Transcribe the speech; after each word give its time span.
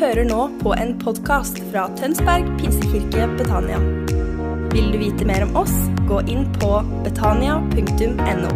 hører 0.00 0.24
nå 0.24 0.44
på 0.62 0.70
en 0.80 0.94
podkast 0.96 1.58
fra 1.68 1.82
Tønsberg 1.98 2.46
pinsekirke 2.56 3.26
Betania. 3.36 3.76
Vil 4.72 4.86
du 4.94 4.96
vite 4.96 5.26
mer 5.28 5.44
om 5.44 5.58
oss, 5.60 5.74
gå 6.08 6.22
inn 6.32 6.46
på 6.54 6.70
betania.no. 7.04 8.52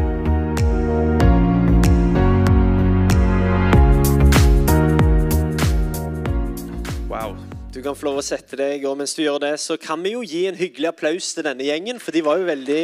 Wow. 7.10 7.36
Du 7.74 7.82
kan 7.84 7.92
få 7.92 8.08
lov 8.08 8.22
å 8.22 8.24
sette 8.24 8.56
deg, 8.56 8.88
og 8.88 8.96
mens 9.02 9.12
du 9.12 9.26
gjør 9.26 9.42
det, 9.44 9.52
så 9.60 9.76
kan 9.76 10.00
vi 10.00 10.14
jo 10.14 10.24
gi 10.24 10.46
en 10.48 10.56
hyggelig 10.56 10.94
applaus 10.94 11.34
til 11.36 11.44
denne 11.44 11.68
gjengen, 11.68 12.00
for 12.00 12.16
de 12.16 12.24
var 12.24 12.40
jo 12.40 12.48
veldig 12.48 12.82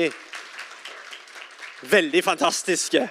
Veldig 1.81 2.21
fantastiske. 2.21 3.07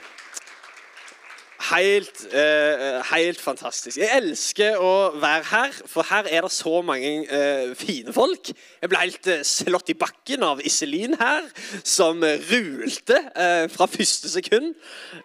Helt, 1.69 2.33
eh, 2.33 3.01
helt 3.13 3.41
fantastisk. 3.41 3.97
Jeg 3.97 4.09
elsker 4.15 4.79
å 4.81 5.11
være 5.21 5.43
her, 5.51 5.75
for 5.85 6.07
her 6.09 6.25
er 6.25 6.41
det 6.41 6.51
så 6.55 6.79
mange 6.81 7.11
eh, 7.29 7.75
fine 7.77 8.13
folk. 8.15 8.49
Jeg 8.81 8.89
ble 8.89 9.01
helt 9.03 9.29
eh, 9.29 9.43
slått 9.45 9.91
i 9.93 9.97
bakken 9.99 10.45
av 10.47 10.63
Iselin 10.65 11.13
her, 11.19 11.45
som 11.85 12.23
rulte 12.23 13.19
eh, 13.35 13.67
fra 13.69 13.85
første 13.91 14.31
sekund. 14.33 14.73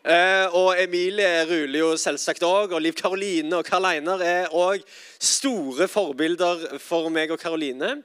Eh, 0.04 0.44
og 0.52 0.74
Emilie 0.82 1.46
ruler 1.48 1.80
jo 1.80 1.90
selvsagt 2.00 2.44
òg, 2.44 2.76
og 2.76 2.84
Liv 2.84 2.98
Karoline 2.98 3.62
og 3.62 3.64
Karl 3.64 3.88
Einar 3.94 4.20
er 4.20 4.52
òg 4.52 4.84
store 5.24 5.88
forbilder 5.88 6.76
for 6.82 7.08
meg 7.14 7.32
og 7.32 7.40
Karoline. 7.40 8.02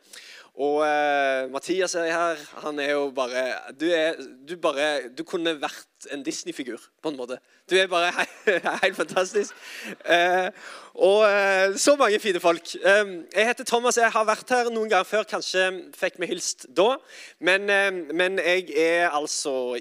Og 0.59 0.81
eh, 0.83 1.51
Mathias 1.51 1.95
er 1.95 2.09
her. 2.11 2.39
Han 2.65 2.79
er 2.79 2.91
jo 2.91 3.11
bare 3.15 3.53
Du, 3.79 3.85
er, 3.85 4.13
du, 4.49 4.57
bare, 4.57 5.07
du 5.17 5.23
kunne 5.23 5.53
vært 5.61 6.09
en 6.11 6.23
Disney-figur, 6.23 6.81
på 7.03 7.09
en 7.09 7.15
måte. 7.15 7.37
Du 7.69 7.77
er 7.79 7.87
bare 7.87 8.11
he 8.11 8.57
helt 8.83 8.95
fantastisk. 8.97 9.55
Eh, 10.03 10.51
og 10.95 11.23
eh, 11.29 11.77
så 11.79 11.95
mange 11.95 12.19
fine 12.19 12.43
folk. 12.43 12.75
Eh, 12.75 13.15
jeg 13.35 13.47
heter 13.47 13.63
Thomas. 13.63 13.97
Jeg 13.97 14.11
har 14.11 14.27
vært 14.27 14.51
her 14.51 14.71
noen 14.73 14.91
ganger 14.91 15.07
før. 15.07 15.23
Kanskje 15.23 15.69
fikk 15.95 16.19
vi 16.19 16.27
hilst 16.33 16.67
da. 16.75 16.97
Men, 17.39 17.69
eh, 17.71 17.91
men 18.11 18.39
jeg 18.43 18.67
er 18.75 19.15
altså 19.15 19.77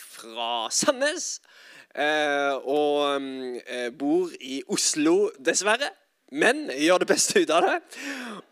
fra 0.00 0.70
Sandnes. 0.70 1.42
Eh, 1.92 2.56
og 2.64 3.20
bor 4.00 4.32
i 4.40 4.62
Oslo, 4.68 5.28
dessverre. 5.44 5.92
Men 6.32 6.64
gjør 6.72 7.02
det 7.02 7.10
beste 7.10 7.42
ut 7.42 7.50
av 7.52 7.66
det. 7.66 7.74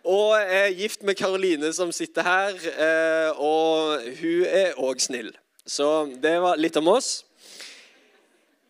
Og 0.05 0.35
er 0.37 0.75
gift 0.77 1.03
med 1.07 1.17
Karoline, 1.17 1.73
som 1.73 1.93
sitter 1.93 2.27
her. 2.27 2.59
eh, 2.77 3.31
Og 3.41 4.05
hun 4.21 4.45
er 4.45 4.77
òg 4.77 5.01
snill. 5.01 5.33
Så 5.67 5.89
det 6.21 6.37
var 6.43 6.61
litt 6.61 6.77
om 6.77 6.89
oss. 6.93 7.25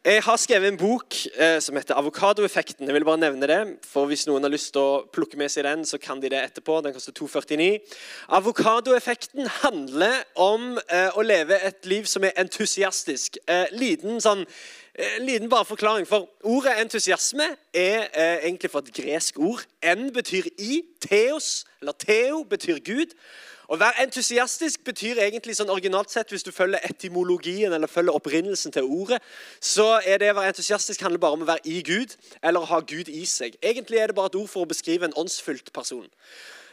Jeg 0.04 0.22
har 0.22 0.36
skrevet 0.36 0.68
en 0.68 0.76
bok 0.80 1.14
eh, 1.36 1.60
som 1.60 1.76
heter 1.76 1.94
'Avokadoeffekten'. 1.94 2.86
Jeg 2.86 2.94
vil 2.94 3.04
bare 3.04 3.18
nevne 3.18 3.46
det, 3.46 3.78
for 3.84 4.06
Hvis 4.06 4.26
noen 4.26 4.42
har 4.42 4.50
lyst 4.50 4.72
til 4.72 4.80
å 4.80 5.04
plukke 5.12 5.36
med 5.36 5.48
seg 5.48 5.64
den, 5.64 5.84
så 5.84 5.98
kan 5.98 6.20
de 6.20 6.28
det 6.28 6.40
etterpå. 6.40 6.80
Den 6.80 6.92
koster 6.92 7.12
2,49. 7.12 7.78
Avokadoeffekten 8.28 9.46
handler 9.46 10.24
om 10.36 10.78
eh, 10.88 11.10
å 11.12 11.22
leve 11.22 11.60
et 11.66 11.84
liv 11.86 12.04
som 12.04 12.24
er 12.24 12.32
entusiastisk. 12.36 13.36
Eh, 13.48 13.66
liten 13.72 14.20
sånn 14.20 14.46
en 14.94 15.26
liten 15.26 15.48
bare 15.48 15.64
forklaring, 15.64 16.06
for 16.08 16.28
Ordet 16.44 16.80
entusiasme 16.80 17.56
er 17.74 18.08
eh, 18.14 18.36
egentlig 18.48 18.70
for 18.70 18.78
et 18.78 18.94
gresk 18.94 19.38
ord. 19.38 19.64
En 19.82 20.12
betyr 20.12 20.48
i. 20.58 20.82
Theos, 21.00 21.64
eller 21.80 21.92
theo, 21.92 22.44
betyr 22.44 22.80
Gud. 22.84 23.12
Å 23.70 23.76
være 23.78 24.02
entusiastisk 24.02 24.82
betyr 24.82 25.20
egentlig 25.22 25.54
sånn 25.54 25.70
originalt 25.70 26.10
sett, 26.10 26.32
hvis 26.34 26.42
du 26.42 26.50
følger 26.50 26.82
etymologien 26.88 27.70
eller 27.70 27.90
følger 27.90 28.16
opprinnelsen 28.18 28.74
til 28.74 28.88
ordet, 28.90 29.20
så 29.62 30.00
er 30.02 30.18
det 30.18 30.32
å 30.32 30.38
være 30.40 30.50
entusiastisk 30.50 31.04
handler 31.06 31.22
bare 31.22 31.38
om 31.38 31.44
å 31.44 31.50
være 31.52 31.70
i 31.70 31.78
Gud 31.86 32.16
eller 32.42 32.64
å 32.64 32.70
ha 32.72 32.80
Gud 32.82 33.12
i 33.12 33.22
seg. 33.30 33.54
Egentlig 33.62 34.02
er 34.02 34.10
det 34.10 34.16
bare 34.18 34.32
et 34.32 34.40
ord 34.40 34.50
for 34.50 34.66
å 34.66 34.70
beskrive 34.72 35.06
en 35.06 35.14
åndsfylt 35.22 35.70
person. 35.76 36.08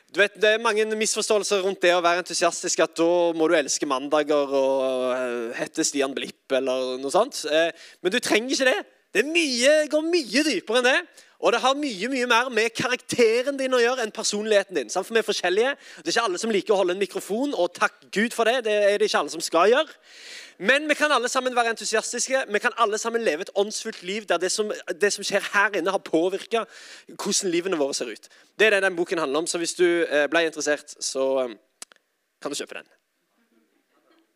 Du 0.10 0.22
vet, 0.24 0.34
Det 0.42 0.56
er 0.56 0.64
mange 0.64 0.88
misforståelser 0.98 1.62
rundt 1.68 1.84
det 1.84 1.94
å 1.94 2.02
være 2.02 2.24
entusiastisk. 2.24 2.80
At 2.80 2.96
da 2.98 3.10
må 3.38 3.46
du 3.46 3.58
elske 3.58 3.86
mandager 3.86 4.54
og 4.58 5.12
uh, 5.12 5.54
hete 5.58 5.84
Stian 5.86 6.16
Blipp 6.16 6.56
eller 6.56 6.96
noe 6.98 7.14
sånt. 7.14 7.44
Uh, 7.46 7.70
men 8.02 8.16
du 8.16 8.18
trenger 8.24 8.56
ikke 8.56 8.70
det. 8.72 8.78
Det 9.14 9.26
mye, 9.28 9.74
går 9.92 10.08
mye 10.08 10.46
dypere 10.48 10.82
enn 10.82 10.88
det. 10.88 11.00
Og 11.38 11.54
det 11.54 11.62
har 11.62 11.78
mye 11.78 12.10
mye 12.10 12.26
mer 12.30 12.50
med 12.50 12.74
karakteren 12.74 13.60
din 13.60 13.76
å 13.78 13.80
gjøre 13.82 14.02
enn 14.02 14.14
personligheten 14.14 14.80
din. 14.80 14.90
For 14.90 15.14
vi 15.14 15.22
er 15.22 15.28
forskjellige. 15.28 15.76
Det 16.02 16.10
er 16.10 16.16
ikke 16.16 16.26
alle 16.26 16.42
som 16.42 16.54
liker 16.54 16.74
å 16.74 16.80
holde 16.80 16.96
en 16.96 17.02
mikrofon, 17.02 17.54
og 17.54 17.76
takk 17.78 18.00
Gud 18.10 18.34
for 18.34 18.50
det. 18.50 18.64
Det 18.66 18.74
er 18.74 18.98
det 18.98 19.10
ikke 19.12 19.22
alle 19.22 19.34
som 19.36 19.44
skal 19.46 19.70
gjøre. 19.70 19.94
Men 20.58 20.90
vi 20.90 20.98
kan 20.98 21.14
alle 21.14 21.30
sammen 21.30 21.54
være 21.56 21.76
entusiastiske. 21.76 22.42
Vi 22.50 22.60
kan 22.60 22.74
alle 22.82 22.98
sammen 22.98 23.22
leve 23.22 23.46
et 23.46 23.54
åndsfullt 23.54 24.02
liv 24.04 24.26
der 24.26 24.42
det 24.42 24.50
som, 24.52 24.74
det 25.02 25.14
som 25.14 25.28
skjer 25.28 25.46
her 25.54 25.78
inne, 25.78 25.94
har 25.94 26.02
påvirka 26.02 26.66
hvordan 27.14 27.54
livene 27.54 27.78
våre 27.78 27.94
ser 27.94 28.10
ut. 28.10 28.30
Det 28.58 28.68
er 28.68 28.78
det 28.78 28.82
den 28.88 28.98
boken 28.98 29.22
handler 29.22 29.46
om. 29.46 29.48
Så 29.48 29.62
hvis 29.62 29.78
du 29.78 29.86
eh, 29.86 30.26
ble 30.32 30.48
interessert, 30.50 30.98
så 31.06 31.30
eh, 31.46 31.56
kan 32.42 32.50
du 32.50 32.58
kjøpe 32.58 32.82
den. 32.82 32.90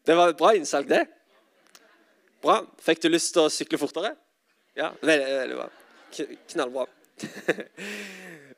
Det 0.06 0.18
var 0.18 0.30
et 0.30 0.38
bra 0.38 0.54
innsalg, 0.54 0.90
det. 0.90 1.08
Bra. 2.42 2.62
Fikk 2.82 3.02
du 3.02 3.10
lyst 3.10 3.34
til 3.34 3.48
å 3.48 3.52
sykle 3.54 3.82
fortere? 3.82 4.14
Ja, 4.78 4.94
veldig, 5.02 5.30
veldig 5.42 5.64
bra. 5.64 5.72
Knallbra. 6.54 6.88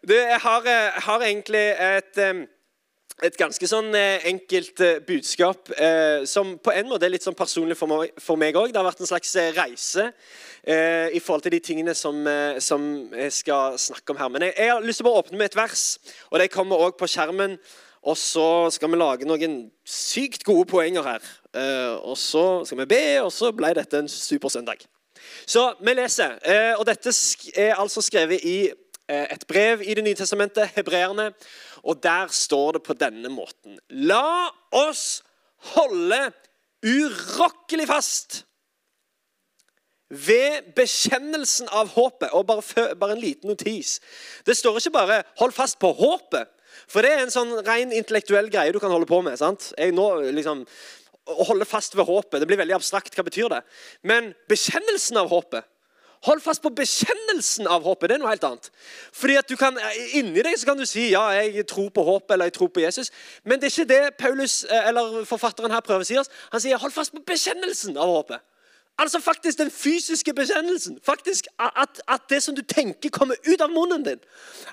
Du, 0.04 0.12
jeg 0.12 0.40
har, 0.44 0.66
jeg 0.68 1.02
har 1.06 1.22
egentlig 1.24 1.62
et 1.80 2.18
eh, 2.20 2.42
et 3.22 3.36
ganske 3.38 3.68
sånn 3.70 3.94
eh, 3.96 4.24
enkelt 4.32 4.82
eh, 4.84 4.98
budskap 5.06 5.70
eh, 5.78 6.24
som 6.30 6.56
på 6.64 6.74
en 6.74 6.90
måte 6.90 7.06
er 7.06 7.14
litt 7.14 7.26
sånn 7.26 7.38
personlig 7.38 7.78
for 7.78 8.40
meg 8.40 8.58
òg. 8.58 8.74
Det 8.74 8.80
har 8.80 8.88
vært 8.88 9.04
en 9.04 9.10
slags 9.10 9.36
eh, 9.40 9.52
reise 9.56 10.10
eh, 10.10 11.14
i 11.14 11.22
forhold 11.22 11.46
til 11.46 11.54
de 11.56 11.62
tingene 11.64 11.94
som, 11.98 12.20
eh, 12.28 12.58
som, 12.64 12.84
jeg 13.14 13.36
skal 13.38 13.78
snakke 13.80 14.16
om 14.16 14.20
her. 14.20 14.34
Men 14.34 14.48
jeg, 14.48 14.58
jeg, 14.58 14.74
har 14.74 14.84
lyst 14.84 15.04
til 15.04 15.12
å 15.12 15.16
åpne 15.22 15.40
med 15.40 15.52
et 15.52 15.60
vers, 15.60 15.86
og 16.32 16.42
det 16.42 16.52
kommer 16.54 16.84
òg 16.88 16.98
på 17.00 17.10
skjermen. 17.12 17.60
Og 18.04 18.18
så 18.20 18.68
skal 18.76 18.92
vi 18.92 19.00
lage 19.00 19.28
noen 19.30 19.62
sykt 19.88 20.44
gode 20.44 20.66
poenger 20.68 21.06
her. 21.08 21.30
og 22.04 22.18
så 22.20 22.66
skal 22.68 22.82
vi 22.82 22.90
be, 22.92 23.04
og 23.22 23.30
så 23.32 23.54
ble 23.56 23.70
dette 23.78 24.02
en 24.02 24.12
super 24.12 24.52
søndag. 24.52 24.84
Så 25.46 25.74
vi 25.80 25.94
leser. 25.94 26.40
og 26.78 26.86
dette 26.86 27.12
er 27.56 27.76
altså 27.76 28.02
skrevet 28.02 28.44
i 28.44 28.72
et 29.10 29.46
brev 29.48 29.82
i 29.82 29.94
Det 29.94 30.04
nye 30.04 30.16
testamentet, 30.16 30.72
hebreerne. 30.76 31.34
Og 31.84 32.04
der 32.04 32.28
står 32.28 32.72
det 32.72 32.84
på 32.84 32.94
denne 32.94 33.30
måten 33.30 33.80
La 33.90 34.50
oss 34.72 35.24
holde 35.76 36.32
urokkelig 36.84 37.88
fast 37.88 38.44
ved 40.14 40.74
bekjennelsen 40.78 41.70
av 41.72 41.94
håpet. 41.96 42.30
Og 42.32 42.46
bare, 42.48 42.96
bare, 42.96 43.16
en 43.16 43.22
liten 43.24 43.50
notis. 43.50 44.00
Det 44.46 44.58
står 44.58 44.78
ikke 44.78 44.92
bare 44.92 45.24
'hold 45.40 45.52
fast 45.52 45.80
på 45.80 45.94
håpet'. 45.94 46.52
For 46.88 47.02
det 47.02 47.12
er 47.12 47.24
en 47.24 47.32
sånn 47.32 47.54
ren 47.66 47.94
intellektuell 47.94 48.50
greie 48.50 48.72
du 48.74 48.80
kan 48.80 48.92
holde 48.92 49.06
på 49.06 49.22
med. 49.22 49.38
sant? 49.38 49.74
Jeg 49.78 49.92
nå 49.92 50.32
liksom, 50.32 50.66
Å 51.24 51.46
holde 51.48 51.68
fast 51.68 51.96
ved 51.96 52.08
håpet 52.08 52.42
det 52.42 52.48
blir 52.50 52.60
veldig 52.60 52.76
abstrakt. 52.76 53.14
Hva 53.16 53.24
betyr 53.28 53.52
det? 53.54 53.62
Men 54.04 54.34
bekjennelsen 54.52 55.20
av 55.22 55.32
håpet 55.32 55.70
Hold 56.24 56.40
fast 56.40 56.62
på 56.64 56.72
bekjennelsen 56.72 57.68
av 57.68 57.84
håpet. 57.84 58.08
Det 58.08 58.16
er 58.16 58.22
noe 58.22 58.32
helt 58.32 58.46
annet. 58.48 58.70
Fordi 59.12 59.36
at 59.42 59.50
du 59.50 59.58
kan, 59.60 59.76
Inni 60.16 60.44
deg 60.46 60.56
så 60.56 60.70
kan 60.70 60.80
du 60.80 60.86
si 60.88 61.10
ja, 61.12 61.26
jeg 61.36 61.66
tror 61.68 61.90
på 61.92 62.06
håpet 62.08 62.36
eller 62.36 62.48
jeg 62.48 62.56
tror 62.56 62.70
på 62.72 62.84
Jesus. 62.84 63.12
Men 63.44 63.60
det 63.60 63.68
er 63.68 63.74
ikke 63.74 63.90
det 63.90 64.02
Paulus, 64.22 64.62
eh, 64.64 64.88
eller 64.88 65.26
forfatteren 65.28 65.74
her 65.76 65.84
prøver 65.84 66.06
å 66.06 66.08
si 66.08 66.16
oss. 66.22 66.32
Han 66.54 66.64
sier 66.64 66.80
hold 66.80 66.96
fast 66.96 67.12
på 67.12 67.26
bekjennelsen 67.28 68.00
av 68.00 68.08
håpet. 68.08 68.46
Altså 68.98 69.20
faktisk 69.20 69.58
den 69.58 69.72
fysiske 69.72 70.34
bekjennelsen. 70.34 71.00
Faktisk 71.04 71.48
at, 71.60 72.02
at, 72.08 72.22
det 72.30 72.44
som 72.44 72.56
du 72.56 72.62
tenker, 72.62 73.10
kommer 73.10 73.36
ut 73.54 73.62
av 73.62 73.70
munnen 73.70 74.06
din. 74.06 74.20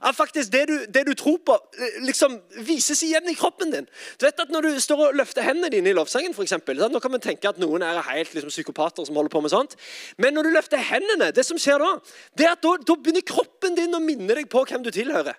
At 0.05 0.17
faktisk 0.17 0.53
det 0.53 0.69
du, 0.69 0.77
det 0.95 1.07
du, 1.07 1.15
tror 1.15 1.39
på, 1.47 1.57
eh, 1.79 2.05
liksom 2.05 2.37
vises 2.67 3.03
igjen 3.03 3.31
i 3.31 3.35
kroppen 3.35 3.73
din. 3.73 3.89
Du 4.21 4.27
vet 4.27 4.41
at 4.41 4.51
Når 4.51 4.61
du 4.61 4.81
står 4.81 5.07
og 5.07 5.15
løfter 5.15 5.43
hendene 5.43 5.71
dine 5.73 5.89
i 5.89 5.93
lovsangen, 5.93 6.35
for 6.35 6.43
eksempel, 6.43 6.77
Nå 6.91 6.99
kan 6.99 7.11
man 7.11 7.21
tenke 7.21 7.49
at 7.49 7.59
noen 7.59 7.83
er 7.83 8.03
helt 8.03 8.35
liksom, 8.35 8.51
psykopater 8.51 9.05
som 9.05 9.17
holder 9.17 9.31
på 9.31 9.41
med 9.41 9.51
sånt. 9.51 9.77
Men 10.19 10.35
når 10.35 10.43
du 10.43 10.51
løfter 10.51 10.77
hendene, 10.77 11.33
det 11.33 11.47
som 11.47 11.59
skjer 11.59 11.79
da, 11.79 11.97
det 12.39 12.47
er 12.47 12.53
at 12.53 12.63
da, 12.63 12.77
da 12.77 12.97
begynner 12.97 13.25
kroppen 13.25 13.75
din 13.75 13.95
å 13.95 14.05
minne 14.05 14.35
deg 14.35 14.49
på 14.53 14.65
hvem 14.69 14.83
du 14.83 14.91
tilhører. 14.91 15.39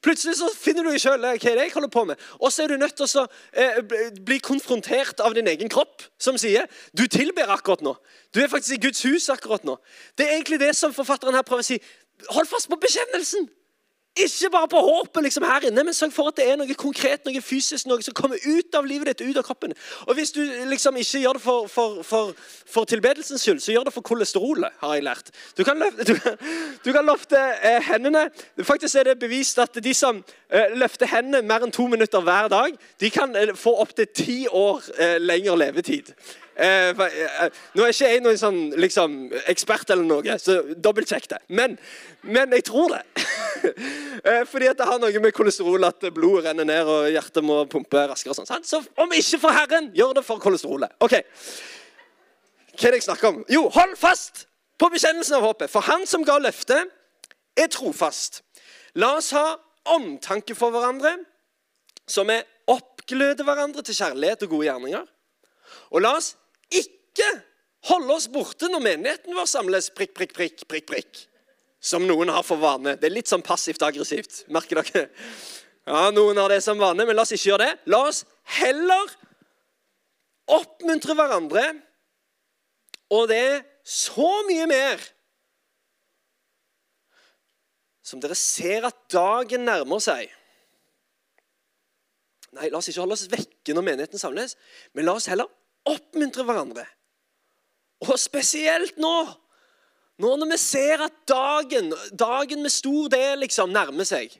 Plutselig 0.00 0.38
så 0.38 0.48
finner 0.56 0.86
du 0.86 0.96
sjøl 0.96 1.20
hva 1.20 1.34
jeg 1.36 1.72
holder 1.74 1.92
på 1.92 2.06
med. 2.08 2.20
Og 2.40 2.52
så 2.52 2.64
er 2.64 2.72
du 2.72 2.80
nødt 2.80 2.96
til 2.96 3.20
å 3.20 3.26
eh, 3.52 3.80
bli 4.24 4.38
konfrontert 4.40 5.20
av 5.20 5.36
din 5.36 5.48
egen 5.52 5.68
kropp, 5.72 6.06
som 6.16 6.38
sier 6.40 6.70
du 6.96 7.04
tilber 7.04 7.52
akkurat 7.52 7.84
nå. 7.84 7.94
Du 8.32 8.40
er 8.40 8.48
faktisk 8.48 8.78
i 8.78 8.82
Guds 8.86 9.04
hus 9.04 9.28
akkurat 9.32 9.66
nå. 9.68 9.76
Det 10.16 10.26
er 10.26 10.38
egentlig 10.38 10.60
det 10.62 10.72
som 10.78 10.94
forfatteren 10.96 11.36
her 11.36 11.44
prøver 11.44 11.66
å 11.66 11.70
si. 11.72 11.80
Hold 12.32 12.48
fast 12.48 12.70
på 12.72 12.80
bekjennelsen. 12.80 13.48
Ikke 14.18 14.50
bare 14.50 14.68
på 14.68 14.80
håpet 14.82 15.22
liksom 15.22 15.44
her 15.46 15.64
inne, 15.68 15.84
men 15.86 15.94
sørg 15.94 16.10
for 16.12 16.28
at 16.32 16.36
det 16.40 16.48
er 16.50 16.56
noe 16.58 16.74
konkret, 16.74 17.22
noe 17.24 17.42
fysisk, 17.46 17.86
noe 17.86 18.02
som 18.02 18.14
kommer 18.18 18.42
ut 18.42 18.74
av 18.74 18.88
livet 18.88 19.06
ditt, 19.12 19.22
ut 19.22 19.38
av 19.38 19.46
kroppen. 19.46 19.70
Og 20.08 20.18
Hvis 20.18 20.34
du 20.34 20.40
liksom 20.66 20.98
ikke 20.98 21.20
gjør 21.22 21.38
det 21.38 21.42
for, 21.44 21.68
for, 21.70 22.02
for, 22.02 22.32
for 22.66 22.90
tilbedelsens 22.90 23.46
skyld, 23.46 23.62
så 23.62 23.76
gjør 23.76 23.86
det 23.86 23.94
for 23.94 24.06
kolesterolet, 24.10 24.74
har 24.82 24.96
jeg 24.98 25.06
lært. 25.06 25.30
Du 25.54 25.62
kan, 25.64 25.78
løfte, 25.78 26.04
du, 26.10 26.18
du 26.84 26.92
kan 26.92 27.06
løfte 27.06 27.38
eh, 27.38 27.78
hendene. 27.86 28.26
Faktisk 28.66 28.98
er 28.98 29.12
det 29.12 29.18
bevist 29.22 29.62
at 29.62 29.78
de 29.78 29.94
som 29.94 30.24
eh, 30.50 30.74
løfter 30.74 31.06
hendene 31.14 31.46
mer 31.46 31.62
enn 31.62 31.74
to 31.74 31.86
minutter 31.86 32.26
hver 32.26 32.50
dag, 32.50 32.74
de 33.00 33.14
kan 33.14 33.38
eh, 33.38 33.54
få 33.54 33.78
opptil 33.78 34.10
ti 34.10 34.40
år 34.50 34.90
eh, 34.98 35.18
lengre 35.22 35.54
levetid. 35.68 36.10
Eh, 36.60 36.90
eh, 36.90 37.46
nå 37.78 37.86
er 37.86 37.94
ikke 37.94 38.08
jeg 38.10 38.20
noen 38.20 38.38
sånn, 38.40 38.58
liksom, 38.76 39.20
ekspert 39.48 39.94
eller 39.94 40.04
noe, 40.04 40.34
så 40.42 40.60
dobbeltsjekk 40.76 41.30
det. 41.30 41.44
Men, 41.48 41.78
men 42.26 42.58
jeg 42.58 42.66
tror 42.68 42.98
det. 42.98 43.04
Eh, 44.20 44.42
Fordi 44.44 44.66
at 44.68 44.76
det 44.76 44.84
har 44.84 44.98
noe 45.00 45.20
med 45.22 45.32
kolesterol 45.32 45.84
at 45.86 46.04
blodet 46.12 46.50
renner 46.50 46.66
ned 46.68 46.88
og 46.92 47.06
hjertet 47.08 47.44
må 47.46 47.62
pumpe 47.72 48.02
raskere. 48.10 48.34
og 48.34 48.36
sånn. 48.44 48.66
Så 48.68 48.82
om 49.00 49.12
ikke 49.16 49.38
for 49.40 49.56
Herren, 49.56 49.88
gjør 49.96 50.18
det 50.18 50.24
for 50.26 50.42
kolesterolet. 50.42 50.92
Ok. 51.00 51.14
Hva 52.74 52.88
er 52.88 52.92
det 52.92 53.00
jeg 53.00 53.06
snakker 53.06 53.30
om? 53.30 53.38
Jo, 53.48 53.62
hold 53.72 53.96
fast 53.96 54.44
på 54.80 54.90
bekjennelsen 54.92 55.38
av 55.38 55.46
håpet. 55.48 55.72
For 55.72 55.84
han 55.88 56.04
som 56.08 56.26
ga 56.26 56.36
løftet, 56.42 56.92
er 57.56 57.72
trofast. 57.72 58.42
La 59.00 59.14
oss 59.16 59.30
ha 59.36 59.56
omtanke 59.96 60.54
for 60.58 60.72
hverandre, 60.74 61.14
så 62.08 62.24
vi 62.28 62.36
oppgløder 62.70 63.46
hverandre 63.46 63.84
til 63.86 63.96
kjærlighet 63.96 64.44
og 64.44 64.52
gode 64.56 64.68
gjerninger. 64.68 65.08
Og 65.96 66.04
la 66.04 66.12
oss 66.18 66.34
ikke 66.68 67.30
holde 67.90 68.14
oss 68.14 68.28
borte 68.32 68.68
når 68.68 68.84
menigheten 68.84 69.36
vår 69.36 69.48
samles 69.48 69.88
prikk, 69.96 70.12
prikk, 70.16 70.36
prikk, 70.36 70.64
prikk, 70.68 70.88
prikk. 70.92 71.24
Som 71.80 72.04
noen 72.08 72.28
har 72.28 72.44
for 72.44 72.60
vane. 72.60 72.94
Det 73.00 73.08
er 73.08 73.14
litt 73.14 73.30
sånn 73.30 73.44
passivt-aggressivt. 73.44 74.44
Merker 74.52 74.82
dere? 74.82 75.08
Ja, 75.88 76.10
Noen 76.12 76.38
har 76.38 76.52
det 76.52 76.60
som 76.62 76.78
vane, 76.78 77.06
men 77.08 77.16
la 77.16 77.24
oss 77.24 77.32
ikke 77.34 77.54
gjøre 77.54 77.66
det. 77.66 77.78
La 77.90 78.02
oss 78.10 78.24
heller 78.60 79.14
oppmuntre 80.50 81.14
hverandre, 81.16 81.64
og 83.10 83.30
det 83.30 83.38
er 83.38 83.56
så 83.86 84.28
mye 84.46 84.66
mer 84.70 85.02
som 88.10 88.20
dere 88.22 88.36
ser 88.38 88.86
at 88.88 88.98
dagen 89.12 89.64
nærmer 89.66 90.02
seg. 90.02 90.30
Nei, 92.58 92.66
La 92.72 92.80
oss 92.80 92.90
ikke 92.90 93.04
holde 93.04 93.14
oss 93.14 93.28
vekke 93.30 93.74
når 93.76 93.86
menigheten 93.86 94.18
samles, 94.18 94.56
men 94.94 95.06
la 95.06 95.14
oss 95.14 95.28
heller 95.30 95.46
oppmuntre 95.86 96.42
hverandre. 96.46 96.84
Og 98.08 98.16
spesielt 98.18 98.98
nå, 98.98 99.14
nå 100.20 100.36
når 100.36 100.52
vi 100.52 100.60
ser 100.60 101.02
at 101.06 101.16
dagen, 101.28 101.92
dagen 102.12 102.62
med 102.62 102.72
stor 102.72 103.10
del 103.12 103.44
liksom 103.44 103.72
nærmer 103.72 104.08
seg. 104.08 104.34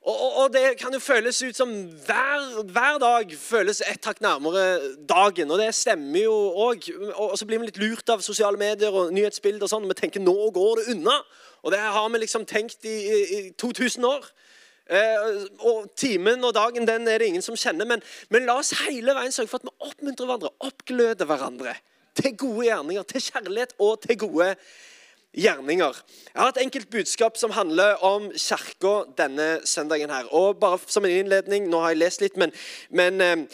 Og, 0.00 0.14
og, 0.14 0.36
og 0.42 0.52
det 0.54 0.78
kan 0.80 0.94
jo 0.96 1.00
føles 1.02 1.42
ut 1.44 1.56
som 1.56 1.72
hver, 2.06 2.62
hver 2.72 2.96
dag 3.02 3.34
føles 3.36 3.82
ett 3.84 4.06
hakk 4.08 4.22
nærmere 4.24 4.94
dagen. 5.08 5.50
Og 5.52 5.60
det 5.60 5.74
stemmer 5.76 6.24
jo 6.24 6.36
òg. 6.68 6.88
Og 7.12 7.36
så 7.36 7.48
blir 7.48 7.60
vi 7.60 7.68
litt 7.68 7.80
lurt 7.82 8.08
av 8.12 8.24
sosiale 8.24 8.56
medier 8.60 8.96
og 8.96 9.12
nyhetsbilder. 9.12 9.66
og 9.66 9.72
sånn, 9.72 9.84
og 9.84 9.92
Vi 9.92 9.98
tenker 10.00 10.24
nå 10.24 10.36
går 10.56 10.80
det 10.80 10.94
unna. 10.94 11.18
Og 11.60 11.74
det 11.74 11.82
har 11.84 12.08
vi 12.08 12.22
liksom 12.22 12.48
tenkt 12.48 12.88
i, 12.88 12.96
i, 12.96 13.20
i 13.36 13.42
2000 13.60 14.08
år. 14.08 14.24
Eh, 14.90 15.44
og 15.68 15.92
Timen 16.00 16.48
og 16.48 16.56
dagen 16.56 16.88
den 16.88 17.04
er 17.06 17.20
det 17.20 17.28
ingen 17.28 17.44
som 17.44 17.54
kjenner, 17.54 17.86
men, 17.86 18.00
men 18.32 18.48
la 18.48 18.56
oss 18.58 18.72
hele 18.88 19.12
veien 19.14 19.30
sørge 19.30 19.52
for 19.52 19.60
at 19.60 19.68
vi 19.68 19.86
oppmuntrer 19.86 20.26
hverandre, 20.26 20.50
oppgløder 20.66 21.28
hverandre 21.30 21.76
til 22.14 22.36
gode 22.36 22.66
gjerninger, 22.66 23.02
til 23.02 23.22
kjærlighet 23.22 23.74
og 23.78 24.00
til 24.02 24.18
gode 24.18 24.54
gjerninger. 25.36 26.02
Jeg 26.34 26.42
har 26.42 26.48
et 26.48 26.62
enkelt 26.62 26.90
budskap 26.90 27.36
som 27.36 27.50
handler 27.50 27.94
om 28.02 28.30
kirka 28.34 28.94
denne 29.18 29.60
søndagen. 29.64 30.10
her. 30.10 30.24
Og 30.24 30.56
bare 30.60 30.78
som 30.86 31.04
en 31.04 31.10
innledning, 31.10 31.68
Nå 31.68 31.80
har 31.80 31.88
jeg 31.88 31.98
lest 31.98 32.20
litt, 32.20 32.36
men, 32.36 32.52
men 32.90 33.20
eh, 33.20 33.46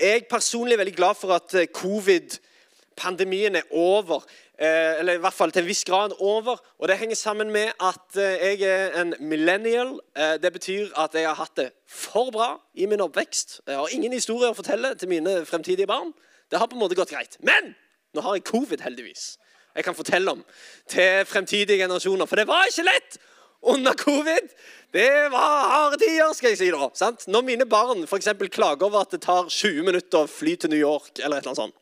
jeg 0.00 0.26
personlig 0.30 0.72
er 0.72 0.78
veldig 0.78 0.96
glad 0.96 1.14
for 1.14 1.34
at 1.34 1.54
eh, 1.54 1.66
covid-pandemien 1.66 3.56
er 3.56 3.62
over. 3.70 4.24
Eh, 4.58 4.98
eller 5.00 5.12
i 5.12 5.18
hvert 5.18 5.34
fall 5.34 5.50
til 5.52 5.62
en 5.62 5.68
viss 5.68 5.84
grad 5.84 6.12
over. 6.20 6.56
Og 6.78 6.88
det 6.88 6.98
henger 6.98 7.16
sammen 7.16 7.50
med 7.50 7.72
at 7.80 8.16
eh, 8.16 8.60
jeg 8.60 8.62
er 8.62 9.00
en 9.00 9.14
millennial. 9.20 10.00
Eh, 10.16 10.36
det 10.42 10.52
betyr 10.52 10.92
at 10.96 11.14
jeg 11.14 11.28
har 11.28 11.34
hatt 11.34 11.56
det 11.56 11.70
for 11.88 12.30
bra 12.30 12.60
i 12.74 12.86
min 12.86 13.00
oppvekst. 13.00 13.60
Jeg 13.66 13.76
har 13.76 13.88
ingen 13.92 14.12
historier 14.12 14.52
å 14.52 14.56
fortelle 14.56 14.94
til 14.94 15.08
mine 15.08 15.44
fremtidige 15.44 15.86
barn. 15.86 16.12
Det 16.50 16.60
har 16.60 16.68
på 16.68 16.76
en 16.76 16.84
måte 16.84 16.94
gått 16.94 17.10
greit. 17.10 17.36
Men 17.40 17.74
nå 18.14 18.24
har 18.24 18.36
jeg 18.36 18.44
covid, 18.48 18.80
heldigvis. 18.84 19.36
Jeg 19.74 19.84
kan 19.84 19.96
fortelle 19.96 20.30
om 20.30 20.42
til 20.90 21.24
fremtidige 21.26 21.78
generasjoner. 21.80 22.26
For 22.26 22.36
det 22.36 22.46
var 22.46 22.68
ikke 22.68 22.84
lett 22.84 23.18
under 23.62 23.94
covid. 23.96 24.50
Det 24.92 25.08
var 25.32 25.68
harde 25.70 25.96
tider, 26.02 26.32
skal 26.36 26.52
jeg 26.52 26.58
si 26.58 26.70
da. 26.70 26.88
sant? 26.94 27.28
Når 27.28 27.46
mine 27.46 27.66
barn 27.66 28.06
for 28.06 28.20
eksempel, 28.20 28.50
klager 28.52 28.86
over 28.86 29.06
at 29.06 29.14
det 29.14 29.22
tar 29.24 29.48
20 29.48 29.86
minutter 29.86 30.26
å 30.26 30.28
fly 30.28 30.56
til 30.56 30.70
New 30.74 30.80
York, 30.80 31.14
eller 31.18 31.38
et 31.38 31.46
eller 31.46 31.54
annet 31.54 31.62
sånt, 31.62 31.78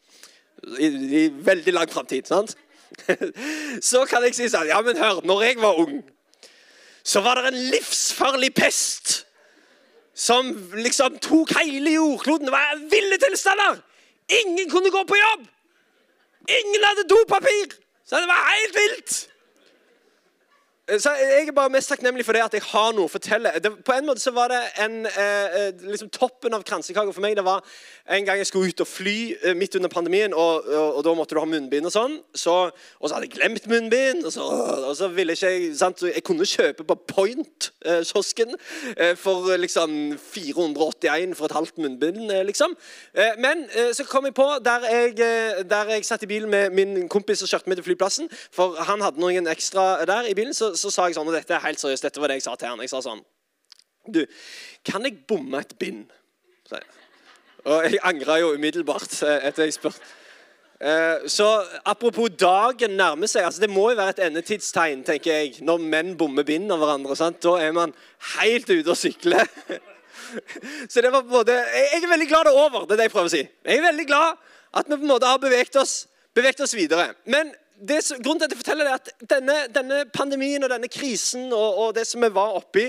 i, 0.78 0.88
i 1.24 1.24
veldig 1.32 1.74
lang 1.74 1.90
framtid, 1.90 2.30
så 3.90 4.04
kan 4.10 4.24
jeg 4.26 4.34
si 4.36 4.48
sånn 4.50 4.68
Ja, 4.68 4.80
men 4.84 4.98
hør, 4.98 5.22
når 5.24 5.44
jeg 5.46 5.58
var 5.62 5.78
ung, 5.82 6.00
så 7.06 7.22
var 7.24 7.38
det 7.38 7.50
en 7.50 7.62
livsfarlig 7.72 8.50
pest 8.54 9.22
som 10.14 10.50
liksom 10.76 11.16
tok 11.22 11.54
hele 11.56 11.94
jordkloden. 11.94 12.50
Det 12.50 12.52
var 12.52 12.82
ville 12.92 13.18
tilstander! 13.22 13.80
Ingen 14.42 14.68
kunne 14.70 14.92
gå 14.92 15.02
på 15.08 15.18
jobb! 15.18 15.48
Ingen 16.58 16.82
hadde 16.88 17.04
dopapir! 17.14 17.68
Så 18.08 18.14
det 18.20 18.28
var 18.32 18.40
helt 18.54 18.74
vilt! 18.82 19.12
Så 20.98 21.10
Jeg 21.20 21.48
er 21.48 21.52
bare 21.52 21.70
mest 21.70 21.88
takknemlig 21.88 22.24
for 22.24 22.32
det 22.32 22.42
at 22.42 22.54
jeg 22.56 22.62
har 22.66 22.92
noe 22.96 23.06
å 23.06 23.12
fortelle. 23.12 23.52
Det, 23.62 23.70
på 23.86 23.94
en 23.94 24.06
måte 24.08 24.22
så 24.22 24.32
var 24.34 24.50
det 24.50 24.60
en, 24.82 25.06
eh, 25.06 25.70
liksom 25.86 26.10
Toppen 26.10 26.54
av 26.54 26.64
kransekaka 26.66 27.12
for 27.12 27.22
meg 27.22 27.36
det 27.38 27.44
var 27.46 27.62
en 28.10 28.24
gang 28.26 28.40
jeg 28.40 28.48
skulle 28.48 28.72
ut 28.72 28.82
og 28.82 28.88
fly 28.88 29.16
eh, 29.42 29.54
midt 29.54 29.76
under 29.78 29.88
pandemien, 29.92 30.34
og, 30.34 30.66
og, 30.66 30.96
og 30.98 31.04
da 31.06 31.14
måtte 31.14 31.36
du 31.36 31.40
ha 31.40 31.46
munnbind 31.46 31.86
og 31.86 31.94
sånn. 31.94 32.16
Så, 32.34 32.54
og 32.98 33.06
så 33.06 33.16
hadde 33.16 33.28
jeg 33.28 33.36
glemt 33.36 33.68
munnbind, 33.70 34.24
og 34.26 34.34
så, 34.34 34.46
og 34.90 34.96
så 34.98 35.10
ville 35.14 35.36
ikke 35.36 35.52
jeg 35.54 35.70
sant? 35.78 36.02
Jeg 36.02 36.24
kunne 36.26 36.48
kjøpe 36.48 36.86
på 36.88 36.96
Point-kiosken 37.12 38.56
eh, 38.96 39.14
for 39.20 39.52
liksom 39.60 40.16
481 40.18 41.36
for 41.38 41.46
et 41.46 41.56
halvt 41.58 41.78
munnbind, 41.82 42.24
eh, 42.34 42.42
liksom. 42.48 42.74
Eh, 43.14 43.38
men 43.38 43.66
eh, 43.70 43.92
så 43.94 44.06
kom 44.08 44.26
jeg 44.26 44.34
på, 44.34 44.48
der 44.64 44.88
jeg, 44.90 45.14
eh, 45.22 45.62
der 45.70 45.94
jeg 45.94 46.08
satt 46.08 46.26
i 46.26 46.30
bilen 46.30 46.50
med 46.50 46.74
min 46.74 47.08
kompis 47.12 47.44
og 47.46 47.52
kjørte 47.52 47.70
meg 47.70 47.78
til 47.78 47.90
flyplassen, 47.92 48.30
for 48.54 48.78
han 48.90 49.04
hadde 49.04 49.22
noen 49.22 49.46
ekstra 49.50 50.06
der 50.08 50.30
i 50.30 50.34
bilen, 50.34 50.54
så, 50.56 50.72
så 50.80 50.92
sa 50.92 51.08
jeg 51.08 51.18
sånn, 51.18 51.28
og 51.28 51.36
dette 51.36 51.54
er 51.56 51.64
helt 51.64 51.82
seriøst, 51.82 52.06
dette 52.06 52.22
var 52.22 52.32
det 52.32 52.40
jeg 52.40 52.46
sa 52.48 52.56
til 52.58 52.72
han. 52.72 52.82
Jeg 52.84 52.92
sa 52.92 53.02
sånn 53.04 53.22
Du, 54.08 54.24
kan 54.86 55.04
jeg 55.04 55.20
bomme 55.28 55.60
et 55.60 55.76
bind? 55.78 56.08
Og 57.68 57.84
jeg 57.84 58.00
angra 58.08 58.38
jo 58.40 58.54
umiddelbart 58.56 59.18
eh, 59.26 59.46
etter 59.50 59.66
jeg 59.66 59.76
spurte. 59.76 60.00
Eh, 60.80 61.26
Så 61.28 61.46
apropos 61.84 62.30
dagen 62.40 62.96
nærmer 62.96 63.28
seg. 63.28 63.44
altså 63.44 63.60
Det 63.60 63.70
må 63.70 63.90
jo 63.90 63.98
være 63.98 64.14
et 64.16 64.22
endetidstegn 64.30 65.04
tenker 65.04 65.32
jeg, 65.34 65.58
når 65.60 65.82
menn 65.92 66.14
bommer 66.16 66.46
bind 66.48 66.72
av 66.72 66.80
hverandre. 66.80 67.16
sant? 67.16 67.42
Da 67.44 67.58
er 67.60 67.72
man 67.76 67.92
helt 68.38 68.70
ute 68.70 68.94
å 68.94 68.96
sykle. 68.96 69.44
Så 70.92 71.02
det 71.02 71.10
var 71.12 71.24
på 71.24 71.28
en 71.28 71.36
måte, 71.40 71.52
jeg 71.52 72.02
er 72.04 72.08
veldig 72.08 72.28
glad 72.30 72.46
det 72.46 72.52
er 72.54 72.62
over. 72.62 72.86
det 72.86 72.94
er 72.94 73.02
det 73.02 73.08
Jeg 73.08 73.12
prøver 73.16 73.28
å 73.28 73.34
si. 73.34 73.42
Jeg 73.66 73.78
er 73.78 73.88
veldig 73.90 74.06
glad 74.06 74.38
at 74.72 74.86
vi 74.86 74.94
på 74.94 75.02
en 75.02 75.10
måte 75.10 75.26
har 75.26 75.40
beveget 75.42 75.76
oss, 75.76 76.06
oss 76.64 76.74
videre. 76.74 77.10
Men 77.26 77.50
det, 77.88 77.98
grunnen 78.22 78.40
til 78.40 78.48
at 78.48 78.54
jeg 78.54 78.60
forteller 78.60 78.84
det 78.84 78.92
er 78.92 79.00
at 79.00 79.08
denne, 79.30 79.56
denne 79.74 79.98
pandemien 80.14 80.64
og 80.64 80.70
denne 80.72 80.88
krisen 80.92 81.52
og, 81.52 81.78
og 81.78 81.94
det 81.94 82.06
som 82.06 82.22
vi 82.22 82.34
var 82.34 82.56
oppi, 82.58 82.86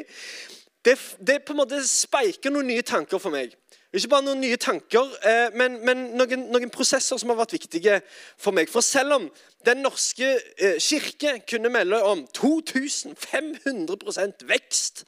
det, 0.85 0.95
det 1.27 1.43
på 1.45 1.53
en 1.53 1.61
måte 1.61 1.87
speiker 1.87 2.49
noen 2.53 2.67
nye 2.71 2.85
tanker 2.85 3.19
for 3.21 3.31
meg. 3.33 3.49
Ikke 3.91 4.07
bare 4.13 4.23
noen 4.23 4.39
nye 4.39 4.55
tanker, 4.55 5.03
eh, 5.27 5.49
men, 5.59 5.85
men 5.85 5.97
noen, 6.15 6.45
noen 6.53 6.69
prosesser 6.71 7.17
som 7.19 7.29
har 7.33 7.41
vært 7.41 7.57
viktige 7.57 7.95
for 8.39 8.51
meg. 8.55 8.69
For 8.71 8.81
selv 8.85 9.11
om 9.19 9.25
Den 9.61 9.83
norske 9.85 10.25
eh, 10.57 10.79
kirke 10.81 11.35
kunne 11.45 11.69
melde 11.69 12.01
om 12.01 12.25
2500% 12.33 14.41
vekst 14.49 15.05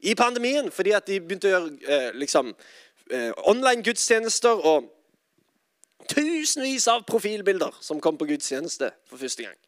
i 0.00 0.16
pandemien 0.16 0.72
fordi 0.72 0.96
at 0.96 1.04
de 1.04 1.20
begynte 1.20 1.44
å 1.50 1.52
gjøre 1.52 1.76
eh, 1.84 2.08
liksom, 2.16 2.56
eh, 3.12 3.28
online 3.44 3.84
gudstjenester 3.84 4.56
og 4.56 4.88
tusenvis 6.08 6.88
av 6.88 7.04
profilbilder 7.08 7.76
som 7.84 8.00
kom 8.00 8.18
på 8.18 8.28
gudstjeneste 8.30 8.92
for 9.08 9.20
første 9.20 9.44
gang. 9.48 9.58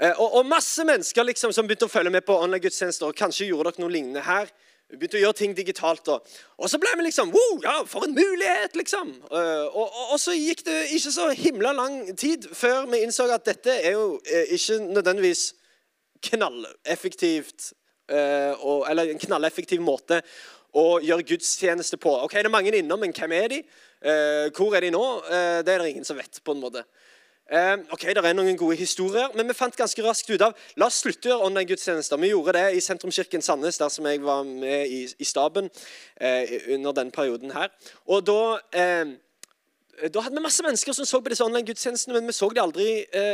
Eh, 0.00 0.14
og, 0.14 0.34
og 0.38 0.46
masse 0.46 0.84
mennesker 0.86 1.26
liksom, 1.26 1.52
som 1.52 1.66
begynte 1.66 1.88
å 1.88 1.92
følge 1.92 2.12
med 2.14 2.26
på 2.26 2.36
online 2.38 2.62
gudstjenester. 2.62 3.08
og 3.08 3.18
Kanskje 3.18 3.48
gjorde 3.48 3.72
dere 3.72 3.82
noe 3.82 3.92
lignende 3.92 4.22
her. 4.22 4.50
Vi 4.88 4.96
begynte 4.96 5.18
å 5.18 5.22
gjøre 5.24 5.36
ting 5.40 5.56
digitalt. 5.56 6.08
Og, 6.08 6.36
og 6.56 6.70
så 6.70 6.78
ble 6.80 6.92
vi 6.96 7.08
liksom 7.08 7.32
Wow, 7.34 7.58
ja, 7.64 7.74
for 7.88 8.06
en 8.06 8.14
mulighet! 8.16 8.76
liksom. 8.78 9.10
Eh, 9.26 9.64
og, 9.66 9.86
og, 9.86 10.04
og 10.14 10.20
så 10.22 10.36
gikk 10.36 10.62
det 10.68 10.78
ikke 10.96 11.14
så 11.16 11.30
himla 11.34 11.74
lang 11.76 11.98
tid 12.16 12.46
før 12.56 12.86
vi 12.92 13.02
innså 13.04 13.26
at 13.34 13.48
dette 13.48 13.74
er 13.74 13.98
jo 13.98 14.14
eh, 14.24 14.54
ikke 14.56 14.80
nødvendigvis 14.86 15.50
knalleffektivt 16.28 17.72
Eller 18.10 19.10
en 19.12 19.20
knalleffektiv 19.20 19.82
måte 19.84 20.22
å 20.72 20.98
gjøre 21.04 21.26
gudstjeneste 21.28 21.98
på. 22.00 22.14
Ok, 22.24 22.38
Det 22.38 22.46
er 22.48 22.52
mange 22.52 22.72
innom, 22.74 23.00
men 23.00 23.12
hvem 23.12 23.34
er 23.36 23.48
de? 23.52 23.58
Eh, 24.02 24.46
hvor 24.54 24.76
er 24.76 24.84
de 24.86 24.90
nå? 24.94 25.04
Eh, 25.26 25.60
det 25.66 25.74
er 25.74 25.82
det 25.82 25.90
ingen 25.90 26.04
som 26.04 26.16
vet. 26.16 26.40
på 26.44 26.52
en 26.52 26.60
måte. 26.60 26.84
Eh, 27.50 27.76
ok, 27.90 28.02
Det 28.14 28.24
er 28.24 28.32
noen 28.32 28.56
gode 28.56 28.76
historier, 28.76 29.28
men 29.34 29.48
vi 29.48 29.54
fant 29.54 29.76
ganske 29.76 30.02
raskt 30.02 30.30
ut 30.30 30.42
av 30.42 30.54
la 30.76 30.86
oss 30.86 31.00
slutte 31.02 31.28
å 31.28 31.32
gjøre 31.32 31.46
online 31.46 31.68
gudstjenester. 31.68 32.20
Vi 32.20 32.28
gjorde 32.28 32.52
det 32.52 32.76
i 32.76 32.80
Sentrumskirken 32.80 33.42
Sandnes, 33.42 33.78
der 33.78 33.88
som 33.88 34.04
jeg 34.06 34.22
var 34.22 34.44
med 34.44 34.86
i, 34.86 35.08
i 35.18 35.24
staben 35.24 35.70
under 36.68 36.92
den 36.92 37.10
perioden 37.10 37.50
her. 37.50 37.68
Og 38.06 38.26
da... 38.26 38.58
Da 39.98 40.20
hadde 40.22 40.36
vi 40.36 40.42
masse 40.44 40.62
mennesker 40.62 40.92
som 40.94 41.04
så 41.04 41.18
på 41.18 41.28
disse 41.32 41.42
online 41.42 41.66
gudstjenestene, 41.66 42.14
men 42.14 42.28
vi, 42.30 42.60
aldri, 42.60 42.84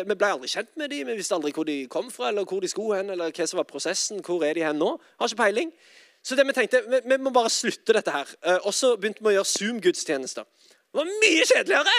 vi 0.08 0.14
ble 0.16 0.30
aldri 0.32 0.48
kjent 0.48 0.70
med 0.80 0.88
dem. 0.88 1.10
Vi 1.10 1.16
visste 1.18 1.34
aldri 1.34 1.52
hvor 1.52 1.66
de 1.68 1.86
kom 1.92 2.08
fra, 2.10 2.30
eller 2.30 2.46
hvor 2.48 2.60
de 2.64 2.70
skulle 2.72 2.96
hen, 2.96 3.10
eller 3.10 3.34
hva 3.36 3.46
som 3.46 3.58
var 3.60 3.68
prosessen. 3.68 4.22
Hvor 4.24 4.40
er 4.48 4.54
de 4.54 4.64
hen 4.64 4.80
nå? 4.80 4.94
Har 5.20 5.28
ikke 5.28 5.42
peiling. 5.42 5.74
Så 6.24 6.36
det 6.38 6.46
vi 6.48 6.56
tenkte, 6.56 6.80
vi, 6.88 7.02
vi 7.04 7.18
må 7.20 7.32
bare 7.34 7.52
slutte 7.52 7.96
dette 7.96 8.12
her. 8.12 8.30
Eh, 8.46 8.60
og 8.64 8.72
så 8.74 8.94
begynte 8.96 9.20
vi 9.20 9.32
å 9.32 9.36
gjøre 9.38 9.50
Zoom-gudstjenester. 9.50 10.46
Det 10.64 11.00
var 11.00 11.10
mye 11.10 11.44
kjedeligere, 11.44 11.96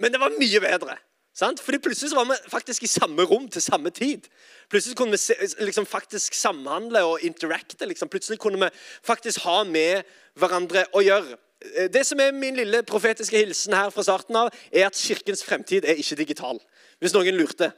men 0.00 0.12
det 0.14 0.20
var 0.22 0.38
mye 0.38 0.62
bedre. 0.64 0.96
Sant? 1.36 1.60
Fordi 1.60 1.78
Plutselig 1.84 2.10
så 2.10 2.16
var 2.16 2.30
vi 2.30 2.36
faktisk 2.48 2.86
i 2.86 2.88
samme 2.88 3.24
rom 3.28 3.48
til 3.52 3.62
samme 3.62 3.90
tid. 3.90 4.24
Plutselig 4.72 4.96
kunne 4.96 5.12
vi 5.12 5.20
se, 5.20 5.34
liksom, 5.60 5.86
faktisk 5.86 6.34
samhandle 6.34 7.02
og 7.04 7.24
interacte. 7.26 7.86
Liksom. 7.86 8.08
Plutselig 8.08 8.38
kunne 8.40 8.62
vi 8.64 8.70
faktisk 9.04 9.44
ha 9.44 9.58
med 9.68 10.08
hverandre 10.40 10.86
å 10.96 11.02
gjøre. 11.04 11.36
Eh, 11.74 11.90
det 11.92 12.06
som 12.08 12.20
er 12.20 12.32
Min 12.32 12.56
lille 12.56 12.80
profetiske 12.82 13.36
hilsen 13.36 13.76
her 13.76 13.92
fra 13.92 14.06
starten 14.06 14.40
av, 14.40 14.48
er 14.72 14.88
at 14.88 14.96
kirkens 14.96 15.44
fremtid 15.44 15.84
er 15.84 16.00
ikke 16.00 16.16
digital. 16.22 16.60
Hvis 17.00 17.12
noen 17.12 17.36
lurte. 17.36 17.72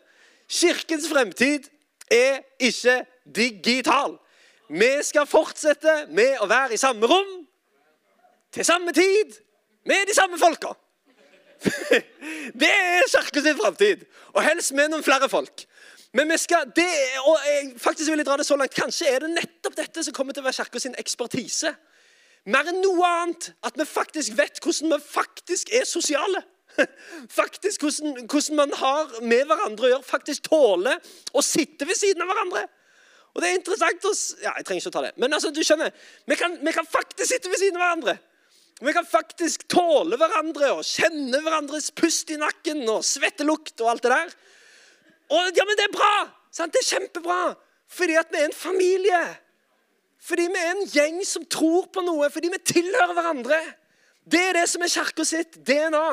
Kirkens 0.49 1.11
fremtid 1.11 1.67
er 2.15 2.45
ikke 2.63 3.01
digital. 3.27 4.15
Vi 4.69 4.91
skal 5.03 5.27
fortsette 5.29 6.05
med 6.13 6.43
å 6.45 6.49
være 6.49 6.77
i 6.77 6.81
samme 6.81 7.09
rom 7.09 7.31
til 8.53 8.67
samme 8.67 8.93
tid 8.93 9.33
med 9.89 10.09
de 10.09 10.17
samme 10.17 10.39
folka. 10.41 10.75
det 12.61 12.69
er 12.69 13.09
Kirka 13.09 13.43
sin 13.43 13.57
framtid. 13.57 14.05
Og 14.35 14.45
helst 14.45 14.75
med 14.77 14.93
noen 14.93 15.05
flere 15.05 15.29
folk. 15.33 15.65
Men 16.13 16.29
vi 16.33 16.39
skal, 16.41 16.69
det, 16.77 16.89
og 17.25 17.37
jeg, 17.47 17.73
faktisk 17.81 18.11
vil 18.13 18.21
jeg 18.21 18.29
dra 18.29 18.37
det 18.41 18.47
så 18.49 18.57
langt, 18.57 18.77
Kanskje 18.77 19.09
er 19.09 19.25
det 19.25 19.33
nettopp 19.35 19.77
dette 19.77 20.05
som 20.05 20.15
kommer 20.17 20.37
til 20.37 20.45
å 20.45 20.49
være 20.49 20.61
Kirka 20.61 20.93
ekspertise. 21.01 21.73
Mer 22.49 22.69
enn 22.69 22.81
noe 22.85 23.09
annet 23.09 23.51
at 23.67 23.77
vi 23.77 23.89
faktisk 23.89 24.37
vet 24.39 24.61
hvordan 24.65 24.95
vi 24.95 25.01
faktisk 25.05 25.73
er 25.75 25.89
sosiale. 25.89 26.45
Faktisk 27.41 27.83
hvordan, 27.83 28.27
hvordan 28.31 28.57
man 28.57 28.73
har 28.79 29.15
med 29.27 29.49
hverandre 29.49 29.87
å 29.87 29.89
gjøre. 29.91 30.05
Faktisk 30.07 30.45
tåler 30.47 31.01
å 31.35 31.43
sitte 31.43 31.89
ved 31.89 31.99
siden 31.99 32.23
av 32.23 32.29
hverandre. 32.31 32.69
Og 33.35 33.43
det 33.43 33.51
er 33.51 33.59
interessant 33.59 34.09
å 34.09 34.15
Ja, 34.43 34.55
jeg 34.57 34.67
trenger 34.67 34.83
ikke 34.83 34.93
å 34.93 34.97
ta 34.97 35.05
det. 35.07 35.13
Men 35.21 35.37
altså, 35.37 35.53
du 35.55 35.61
skjønner, 35.65 35.93
vi 36.27 36.39
kan, 36.39 36.57
vi 36.65 36.75
kan 36.75 36.89
faktisk 36.89 37.31
sitte 37.33 37.53
ved 37.53 37.61
siden 37.61 37.79
av 37.79 37.85
hverandre. 37.85 38.19
Vi 38.79 38.95
kan 38.95 39.07
faktisk 39.07 39.65
tåle 39.71 40.19
hverandre 40.21 40.71
og 40.77 40.87
kjenne 40.87 41.41
hverandres 41.43 41.91
pust 41.99 42.31
i 42.31 42.39
nakken 42.39 42.85
og 42.87 43.03
svettelukt 43.07 43.81
og 43.83 43.91
alt 43.91 44.05
det 44.07 44.13
der. 44.15 44.37
Og 45.35 45.51
ja, 45.57 45.67
men 45.67 45.79
det 45.79 45.89
er 45.89 45.97
bra! 45.97 46.15
Sant? 46.55 46.73
Det 46.73 46.85
er 46.85 46.93
kjempebra. 46.95 47.43
Fordi 47.89 48.17
at 48.21 48.31
vi 48.33 48.41
er 48.41 48.49
en 48.49 48.55
familie. 48.55 49.23
Fordi 50.23 50.47
vi 50.53 50.61
er 50.63 50.71
en 50.75 50.87
gjeng 50.93 51.19
som 51.27 51.45
tror 51.51 51.89
på 51.93 52.05
noe. 52.07 52.31
Fordi 52.31 52.53
vi 52.53 52.61
tilhører 52.71 53.17
hverandre. 53.17 53.59
Det 54.29 54.41
er 54.51 54.61
det 54.61 54.67
som 54.71 54.85
er 54.85 54.93
kirka 54.93 55.27
sitt 55.27 55.59
DNA. 55.67 56.07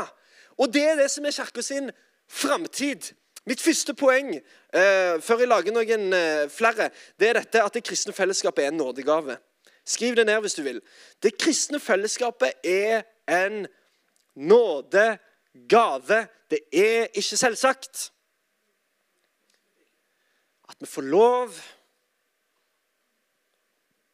Og 0.57 0.73
det 0.73 0.85
er 0.89 0.99
det 0.99 1.09
som 1.11 1.25
er 1.27 1.35
kirka 1.35 1.63
sin 1.65 1.91
framtid. 2.31 3.11
Mitt 3.45 3.61
første 3.61 3.93
poeng 3.93 4.33
eh, 4.75 5.21
før 5.23 5.43
jeg 5.43 5.49
lager 5.49 5.75
noen 5.75 6.13
eh, 6.13 6.45
flere, 6.51 6.89
det 7.19 7.29
er 7.29 7.39
dette 7.39 7.63
at 7.63 7.75
det 7.75 7.83
kristne 7.85 8.13
fellesskapet 8.15 8.65
er 8.65 8.73
en 8.73 8.79
nådegave. 8.81 9.37
Skriv 9.85 10.15
det 10.17 10.25
ned 10.25 10.41
hvis 10.41 10.57
du 10.57 10.63
vil. 10.65 10.81
Det 11.23 11.37
kristne 11.37 11.79
fellesskapet 11.79 12.51
er 12.65 13.05
en 13.29 13.67
nådegave. 14.35 16.19
Det 16.49 16.59
er 16.73 17.07
ikke 17.13 17.37
selvsagt 17.37 18.11
at 20.69 20.75
vi 20.79 20.89
får 20.89 21.01
lov 21.01 21.53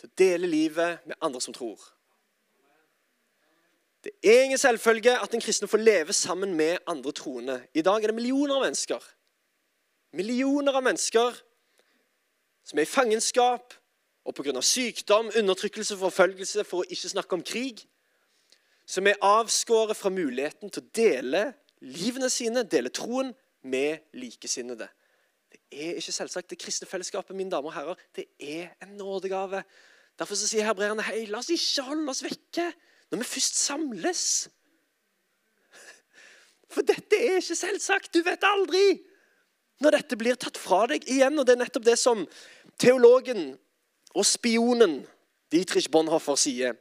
til 0.02 0.10
å 0.10 0.14
dele 0.18 0.50
livet 0.50 1.08
med 1.08 1.16
andre 1.22 1.42
som 1.42 1.56
tror. 1.56 1.80
Det 4.04 4.12
er 4.26 4.44
ingen 4.44 4.58
selvfølge 4.58 5.14
at 5.22 5.34
en 5.34 5.42
kristne 5.42 5.70
får 5.70 5.82
leve 5.82 6.14
sammen 6.14 6.54
med 6.58 6.78
andre 6.90 7.12
troende. 7.16 7.62
I 7.74 7.84
dag 7.86 8.04
er 8.04 8.12
det 8.12 8.18
millioner 8.18 8.58
av 8.58 8.66
mennesker 8.66 9.12
millioner 10.14 10.76
av 10.76 10.84
mennesker 10.84 11.38
som 12.68 12.80
er 12.80 12.86
i 12.86 12.90
fangenskap, 12.90 13.74
og 14.26 14.36
pga. 14.38 14.62
sykdom, 14.62 15.32
undertrykkelse, 15.38 15.98
forfølgelse, 15.98 16.64
for 16.64 16.84
å 16.84 16.90
ikke 16.94 17.10
snakke 17.10 17.38
om 17.38 17.44
krig, 17.44 17.82
som 18.86 19.08
er 19.08 19.18
avskåret 19.22 19.98
fra 19.98 20.12
muligheten 20.14 20.70
til 20.70 20.84
å 20.84 20.92
dele 20.94 21.42
livene 21.82 22.30
sine, 22.30 22.64
dele 22.64 22.90
troen, 22.94 23.34
med 23.62 24.00
likesinnede. 24.18 24.88
Det 25.52 25.60
er 25.72 26.00
ikke 26.00 26.12
selvsagt. 26.16 26.50
Det 26.50 26.58
kristne 26.58 26.88
fellesskapet 26.90 27.36
mine 27.38 27.52
damer 27.52 27.70
og 27.70 27.76
herrer, 27.76 28.00
det 28.16 28.26
er 28.40 28.72
en 28.82 28.96
nådegave. 28.98 29.62
Derfor 30.18 30.40
sier 30.40 30.66
hebreerne 30.66 31.06
hei, 31.06 31.28
la 31.30 31.38
oss 31.44 31.52
ikke 31.54 31.86
holde 31.86 32.10
oss 32.10 32.24
vekke 32.26 32.66
når 33.12 33.22
vi 33.22 33.28
først 33.30 33.60
samles. 33.62 34.24
For 36.74 36.82
dette 36.82 37.20
er 37.20 37.38
ikke 37.38 37.60
selvsagt. 37.60 38.10
Du 38.16 38.24
vet 38.26 38.50
aldri 38.50 38.82
når 39.82 39.98
dette 39.98 40.18
blir 40.20 40.38
tatt 40.40 40.60
fra 40.62 40.86
deg 40.92 41.06
igjen. 41.10 41.40
Og 41.40 41.48
det 41.48 41.56
er 41.56 41.64
nettopp 41.64 41.88
det 41.88 41.98
som 42.00 42.26
teologen 42.82 43.56
og 44.16 44.28
spionen 44.28 45.02
Dietrich 45.52 45.90
Bonhoeffer 45.92 46.40
sier 46.40 46.78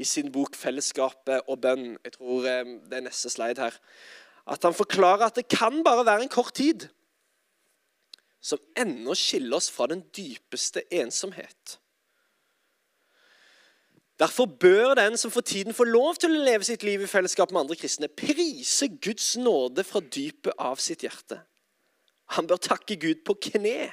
i 0.00 0.04
sin 0.04 0.30
bok 0.32 0.56
'Fellesskapet 0.56 1.48
og 1.48 1.60
bønn'. 1.64 1.98
Jeg 2.04 2.12
tror 2.16 2.46
eh, 2.48 2.64
det 2.88 2.98
er 2.98 3.06
neste 3.06 3.30
slide 3.30 3.60
her. 3.60 3.76
At 4.46 4.64
han 4.64 4.74
forklarer 4.74 5.28
at 5.28 5.36
det 5.36 5.48
kan 5.48 5.84
bare 5.84 6.06
være 6.06 6.22
en 6.26 6.32
kort 6.32 6.54
tid 6.54 6.88
som 8.40 8.58
ennå 8.76 9.14
skiller 9.14 9.56
oss 9.56 9.68
fra 9.70 9.86
den 9.86 10.00
dypeste 10.16 10.82
ensomhet. 10.92 11.76
Derfor 14.20 14.46
bør 14.46 14.94
den 14.94 15.16
som 15.16 15.30
for 15.32 15.40
tiden 15.40 15.74
får 15.74 15.88
lov 15.88 16.16
til 16.20 16.32
å 16.32 16.44
leve 16.44 16.64
sitt 16.64 16.82
liv 16.84 17.04
i 17.04 17.08
fellesskap 17.08 17.52
med 17.52 17.62
andre 17.62 17.76
kristne, 17.80 18.08
prise 18.08 18.88
Guds 19.00 19.36
nåde 19.40 19.84
fra 19.84 20.00
dypet 20.00 20.52
av 20.60 20.80
sitt 20.80 21.06
hjerte. 21.06 21.40
Han 22.36 22.46
bør 22.50 22.60
takke 22.62 22.98
Gud 23.00 23.24
på 23.26 23.36
kne 23.50 23.90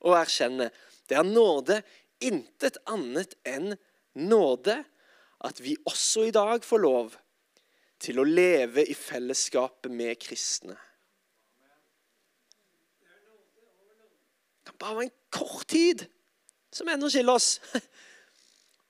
og 0.00 0.16
erkjenne 0.18 0.70
det 1.10 1.18
er 1.18 1.26
nåde 1.26 1.80
intet 2.22 2.78
annet 2.90 3.34
enn 3.48 3.72
nåde 4.20 4.76
at 5.46 5.60
vi 5.64 5.74
også 5.88 6.28
i 6.28 6.34
dag 6.34 6.62
får 6.66 6.82
lov 6.84 7.16
til 8.00 8.20
å 8.20 8.26
leve 8.26 8.84
i 8.86 8.94
fellesskapet 8.96 9.92
med 9.92 10.20
kristne. 10.22 10.76
Det 14.60 14.70
kan 14.70 14.78
bare 14.80 14.98
være 15.00 15.08
en 15.08 15.16
kort 15.34 15.66
tid 15.72 16.06
som 16.72 16.88
ennå 16.88 17.10
skiller 17.10 17.40
oss. 17.40 17.56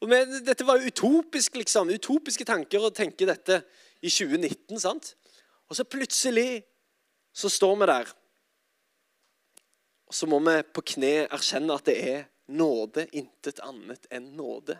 Og 0.01 0.09
med, 0.09 0.39
dette 0.47 0.65
var 0.65 0.81
jo 0.81 0.89
utopisk, 0.89 1.59
liksom. 1.61 1.91
Utopiske 1.93 2.47
tanker 2.49 2.85
å 2.85 2.93
tenke 2.95 3.27
dette 3.29 3.61
i 4.01 4.09
2019. 4.09 4.79
sant? 4.81 5.15
Og 5.69 5.77
så 5.77 5.85
plutselig 5.85 6.63
så 7.37 7.51
står 7.53 7.75
vi 7.83 7.89
der. 7.91 8.13
Og 10.11 10.17
så 10.19 10.27
må 10.27 10.41
vi 10.43 10.57
på 10.75 10.83
kne 10.97 11.13
erkjenne 11.31 11.75
at 11.79 11.87
det 11.87 11.97
er 12.03 12.23
nåde, 12.51 13.05
intet 13.15 13.61
annet 13.63 14.09
enn 14.11 14.33
nåde. 14.35 14.75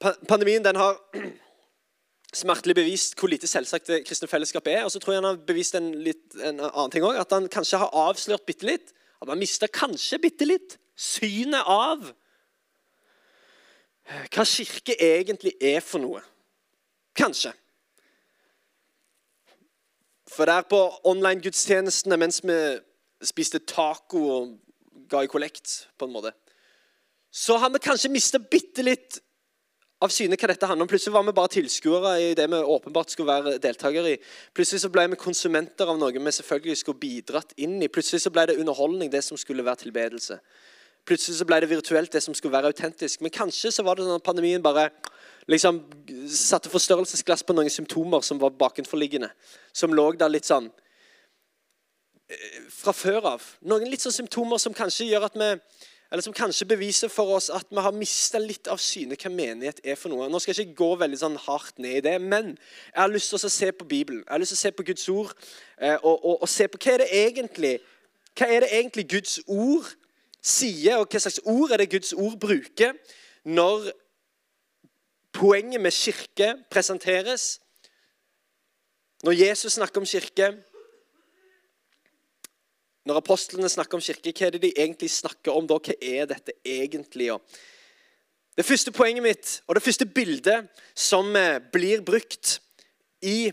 Pandemien 0.00 0.64
den 0.64 0.78
har 0.80 0.96
smertelig 2.40 2.78
bevist 2.80 3.18
hvor 3.20 3.28
lite 3.28 3.48
selvsagt 3.48 3.90
det 3.92 4.00
kristne 4.08 4.30
fellesskapet 4.32 4.78
er. 4.78 4.86
Og 4.88 4.94
så 4.94 5.00
tror 5.02 5.12
jeg 5.12 5.20
han 5.20 5.28
har 5.28 5.42
bevist 5.44 5.76
en, 5.76 5.90
litt, 6.06 6.24
en 6.40 6.62
annen 6.64 6.94
ting 6.94 7.04
òg. 7.04 7.20
At 7.20 7.36
han 7.36 7.50
kanskje 7.52 7.82
har 7.84 7.92
avslørt 8.06 8.46
bitte 8.48 8.68
litt. 8.68 8.94
At 9.20 9.28
han 9.28 9.40
mista 9.44 9.68
kanskje 9.68 10.22
bitte 10.24 10.48
litt 10.48 10.78
synet 10.96 11.68
av 11.68 12.14
hva 14.04 14.44
kirke 14.48 14.96
egentlig 15.00 15.54
er 15.60 15.84
for 15.84 16.00
noe. 16.00 16.24
Kanskje. 17.16 17.52
For 20.34 20.50
der 20.50 20.66
på 20.66 20.80
online-gudstjenestene 21.06 22.18
mens 22.18 22.40
vi 22.42 22.58
spiste 23.24 23.60
taco 23.62 24.22
og 24.34 24.56
ga 25.10 25.22
i 25.22 25.30
kollekt, 25.30 25.86
på 25.98 26.08
en 26.08 26.14
måte. 26.14 26.32
Så 27.30 27.56
har 27.58 27.70
vi 27.70 27.82
kanskje 27.82 28.10
mista 28.10 28.38
bitte 28.38 28.82
litt 28.82 29.20
av 30.02 30.12
syne 30.12 30.36
hva 30.38 30.50
dette 30.50 30.68
handler 30.68 30.86
om. 30.86 30.90
Plutselig 30.90 31.14
var 31.14 31.24
vi 31.26 31.34
bare 31.36 31.52
tilskuere 31.54 32.12
i 32.20 32.34
det 32.36 32.46
vi 32.50 32.60
åpenbart 32.74 33.14
skulle 33.14 33.30
være 33.32 33.56
deltakere 33.62 34.14
i. 34.14 34.20
Plutselig 34.56 34.82
så 34.84 34.90
ble 34.92 35.06
vi 35.12 35.20
konsumenter 35.20 35.90
av 35.90 35.98
noe 36.00 36.12
vi 36.14 36.36
selvfølgelig 36.38 36.80
skulle 36.80 37.02
bidratt 37.02 37.54
inn 37.56 37.78
i. 37.82 37.90
Plutselig 37.92 38.24
så 38.24 38.32
ble 38.34 38.48
det 38.50 38.58
underholdning, 38.60 39.12
det 39.12 39.22
som 39.24 39.38
skulle 39.40 39.64
være 39.66 39.84
tilbedelse. 39.86 40.40
Plutselig 41.04 41.38
så 41.38 41.46
ble 41.48 41.60
det 41.62 41.70
virtuelt, 41.70 42.12
det 42.12 42.22
som 42.24 42.34
skulle 42.36 42.56
være 42.56 42.72
autentisk. 42.72 43.22
Men 43.22 43.34
kanskje 43.34 43.72
så 43.74 43.84
var 43.86 43.96
det 43.96 44.06
sånn 44.06 44.18
at 44.18 44.26
pandemien 44.26 44.62
bare 44.64 44.88
liksom 45.50 45.82
satte 46.30 46.72
forstørrelsesglass 46.72 47.44
på 47.44 47.56
noen 47.56 47.70
symptomer 47.72 48.24
som 48.24 48.40
var 48.40 48.54
bakenforliggende. 48.58 49.28
Som 49.72 49.92
lå 49.96 50.10
der 50.18 50.32
litt 50.32 50.48
sånn 50.48 50.70
Eh, 52.28 52.60
fra 52.72 52.92
før 52.96 53.26
av. 53.34 53.42
Noen 53.68 53.90
litt 53.90 54.00
sånn 54.00 54.14
symptomer 54.14 54.60
som 54.62 54.72
kanskje 54.76 55.10
gjør 55.10 55.26
at 55.28 55.34
vi 55.36 55.50
eller 56.12 56.22
som 56.22 56.34
kanskje 56.36 56.68
beviser 56.68 57.10
for 57.10 57.32
oss 57.34 57.48
at 57.50 57.66
vi 57.74 57.82
har 57.82 57.94
mista 57.96 58.38
litt 58.38 58.68
av 58.70 58.78
syne 58.78 59.16
hva 59.18 59.30
menighet 59.32 59.80
er 59.82 59.96
for 59.98 60.12
noe. 60.12 60.28
Nå 60.30 60.38
skal 60.38 60.54
jeg 60.54 60.68
ikke 60.68 60.78
gå 60.78 60.90
veldig 61.00 61.18
sånn 61.18 61.38
hardt 61.42 61.80
ned 61.82 61.98
i 61.98 62.02
det, 62.04 62.14
men 62.22 62.52
jeg 62.54 63.00
har 63.00 63.10
lyst 63.10 63.32
til 63.32 63.40
å 63.40 63.50
se 63.50 63.70
på 63.74 63.88
Bibelen. 63.88 64.20
Jeg 64.22 64.30
har 64.30 64.40
lyst 64.40 64.54
til 64.54 64.60
å 64.60 64.62
se 64.62 64.72
på 64.76 64.86
Guds 64.86 65.08
ord 65.10 65.32
eh, 65.34 65.96
og, 65.96 66.14
og, 66.14 66.36
og, 66.36 66.46
se 66.48 66.68
på 66.70 66.80
hva 66.84 66.94
er 66.94 67.02
det 67.02 67.10
egentlig 67.24 67.74
hva 68.38 68.48
er 68.50 68.64
det 68.64 68.70
egentlig 68.78 69.06
Guds 69.10 69.36
ord 69.44 69.90
sier, 70.40 71.00
og 71.00 71.10
hva 71.10 71.24
slags 71.24 71.42
ord 71.44 71.74
er 71.74 71.82
det 71.82 71.90
Guds 71.96 72.14
ord 72.14 72.38
bruker 72.40 72.94
når 73.44 73.90
poenget 75.34 75.80
med 75.82 75.92
kirke 75.92 76.54
presenteres. 76.70 77.58
Når 79.24 79.32
Jesus 79.32 79.72
snakker 79.72 80.00
om 80.00 80.06
kirke, 80.06 80.52
når 83.04 83.20
apostlene 83.20 83.68
snakker 83.68 83.98
om 83.98 84.04
kirke, 84.04 84.32
hva 84.32 84.46
er 84.46 84.56
det 84.56 84.62
de 84.62 84.72
egentlig 84.76 85.10
snakker 85.12 85.52
om 85.52 85.66
da? 85.68 85.76
Hva 85.76 85.96
er 86.00 86.28
dette 86.30 86.54
egentlig? 86.64 87.32
Det 88.54 88.64
første 88.64 88.92
poenget 88.94 89.24
mitt, 89.24 89.58
og 89.66 89.74
det 89.76 89.82
første 89.82 90.06
bildet 90.06 90.68
som 90.94 91.34
eh, 91.36 91.58
blir 91.72 92.04
brukt 92.06 92.60
i 93.24 93.50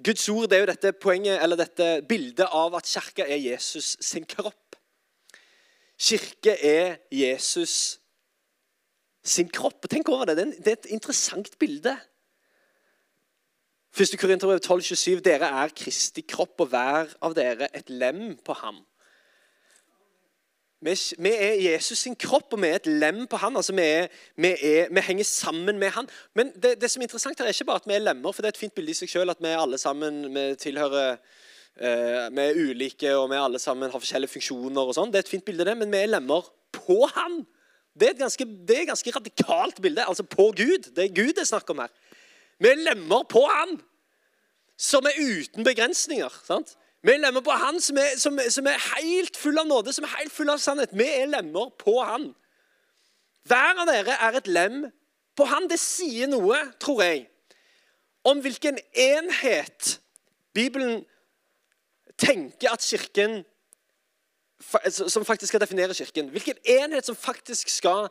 Guds 0.00 0.28
ord 0.32 0.48
det 0.48 0.56
er 0.56 0.64
jo 0.64 0.70
dette 0.70 0.92
poenget, 0.96 1.38
eller 1.42 1.60
dette 1.60 1.88
bildet 2.08 2.48
av 2.48 2.74
at 2.78 2.88
kirka 2.88 3.26
er 3.28 3.38
Jesus 3.38 3.94
sin 4.00 4.24
kropp. 4.24 4.76
Kirke 6.00 6.56
er 6.56 6.96
Jesus 7.12 8.00
sin 9.24 9.50
kropp. 9.52 9.88
Tenk 9.90 10.08
over 10.08 10.30
det. 10.30 10.36
Det 10.58 10.68
er 10.68 10.78
et 10.78 10.92
interessant 10.94 11.58
bilde. 11.58 11.96
1. 13.98 14.18
Korinterbrev 14.20 14.60
12,27.: 14.64 15.20
Dere 15.20 15.50
er 15.62 15.74
Kristi 15.76 16.22
kropp, 16.22 16.60
og 16.60 16.70
hver 16.70 17.10
av 17.22 17.34
dere 17.34 17.68
et 17.76 17.90
lem 17.90 18.36
på 18.44 18.54
ham. 18.62 18.84
Vi, 20.80 20.94
er 21.28 21.58
Jesus 21.60 21.98
sin 21.98 22.14
kropp, 22.16 22.54
og 22.56 22.62
vi 22.62 22.70
er 22.70 22.78
et 22.78 22.86
lem 22.86 23.26
på 23.28 23.36
han. 23.36 23.56
altså 23.56 23.74
Vi, 23.76 23.82
er, 23.82 24.06
vi, 24.36 24.54
er, 24.62 24.86
vi 24.88 25.00
henger 25.04 25.24
sammen 25.24 25.78
med 25.78 25.90
han. 25.90 26.08
Men 26.34 26.52
det, 26.56 26.80
det, 26.80 26.90
som 26.90 27.02
er 27.02 27.04
interessant 27.04 27.38
her, 27.38 27.46
er 27.46 27.52
ikke 27.52 27.68
bare 27.68 27.82
at 27.82 27.88
vi 27.88 27.94
er 27.94 28.06
lemmer, 28.06 28.32
for 28.32 28.40
det 28.40 28.48
er 28.48 28.56
et 28.56 28.62
fint 28.62 28.74
bilde 28.74 28.94
i 28.94 28.96
seg 28.96 29.10
selv 29.12 29.34
at 29.34 29.42
vi 29.44 29.52
alle 29.52 29.78
sammen 29.78 30.22
vi 30.32 30.46
tilhører 30.56 31.18
uh, 31.18 32.30
Vi 32.32 32.46
er 32.46 32.56
ulike, 32.56 33.12
og 33.12 33.28
vi 33.30 33.36
alle 33.36 33.60
sammen 33.60 33.90
har 33.92 34.00
forskjellige 34.00 34.32
funksjoner. 34.38 34.80
og 34.80 34.96
sånn. 34.96 35.12
Det 35.12 35.20
er 35.20 35.26
et 35.28 35.34
fint 35.34 35.44
bilde, 35.44 35.68
det, 35.68 35.76
men 35.76 35.92
vi 35.92 36.00
er 36.00 36.14
lemmer 36.14 36.48
på 36.72 37.02
han. 37.12 37.42
Det 37.98 38.06
er 38.06 38.14
et 38.14 38.22
ganske, 38.22 38.44
er 38.44 38.82
et 38.82 38.90
ganske 38.90 39.12
radikalt 39.16 39.80
bilde. 39.82 40.04
Altså 40.06 40.22
på 40.22 40.50
Gud. 40.56 40.90
Det 40.96 41.04
er 41.04 41.14
Gud 41.14 41.32
det 41.34 41.44
er 41.44 41.50
snakk 41.50 41.70
om 41.70 41.82
her. 41.82 41.92
Vi 42.60 42.74
lemmer 42.76 43.24
på 43.28 43.42
han 43.48 43.78
som 44.80 45.04
er 45.08 45.18
uten 45.18 45.64
begrensninger. 45.64 46.40
sant? 46.44 46.76
Vi 47.02 47.16
lemmer 47.16 47.40
på 47.40 47.50
han 47.56 47.80
som 47.80 47.96
er, 47.96 48.16
som, 48.20 48.38
som 48.48 48.66
er, 48.68 48.80
helt 49.00 49.36
full 49.36 49.58
av 49.58 49.68
nåde, 49.68 49.92
som 49.92 50.04
er 50.04 50.16
helt 50.18 50.32
full 50.32 50.52
av 50.52 50.60
sannhet. 50.60 50.92
Vi 50.92 51.06
er 51.08 51.30
lemmer 51.32 51.72
på 51.80 51.96
han. 52.04 52.30
Hver 53.48 53.80
av 53.80 53.88
dere 53.88 54.16
er 54.20 54.36
et 54.36 54.50
lem 54.50 54.82
på 55.36 55.46
han. 55.48 55.68
Det 55.70 55.80
sier 55.80 56.28
noe, 56.28 56.58
tror 56.80 57.00
jeg, 57.04 57.24
om 58.28 58.42
hvilken 58.44 58.76
enhet 58.92 59.96
Bibelen 60.52 61.06
tenker 62.20 62.74
at 62.74 62.84
Kirken 62.84 63.40
Som 64.90 65.24
faktisk 65.24 65.50
skal 65.54 65.60
definere 65.60 65.94
Kirken. 65.94 66.28
Hvilken 66.28 66.56
enhet 66.64 67.06
som 67.06 67.16
faktisk 67.16 67.68
skal 67.68 68.08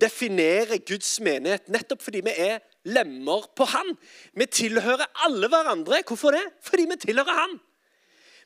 definere 0.00 0.78
Guds 0.78 1.20
menighet, 1.20 1.68
nettopp 1.68 2.02
fordi 2.02 2.22
vi 2.24 2.32
er 2.36 2.60
lemmer 2.88 3.46
på 3.56 3.64
Han. 3.64 3.96
Vi 4.32 4.46
tilhører 4.46 5.10
alle 5.26 5.48
hverandre. 5.48 6.02
Hvorfor 6.06 6.30
det? 6.30 6.44
Fordi 6.62 6.86
vi 6.90 6.96
tilhører 6.96 7.40
Han. 7.40 7.58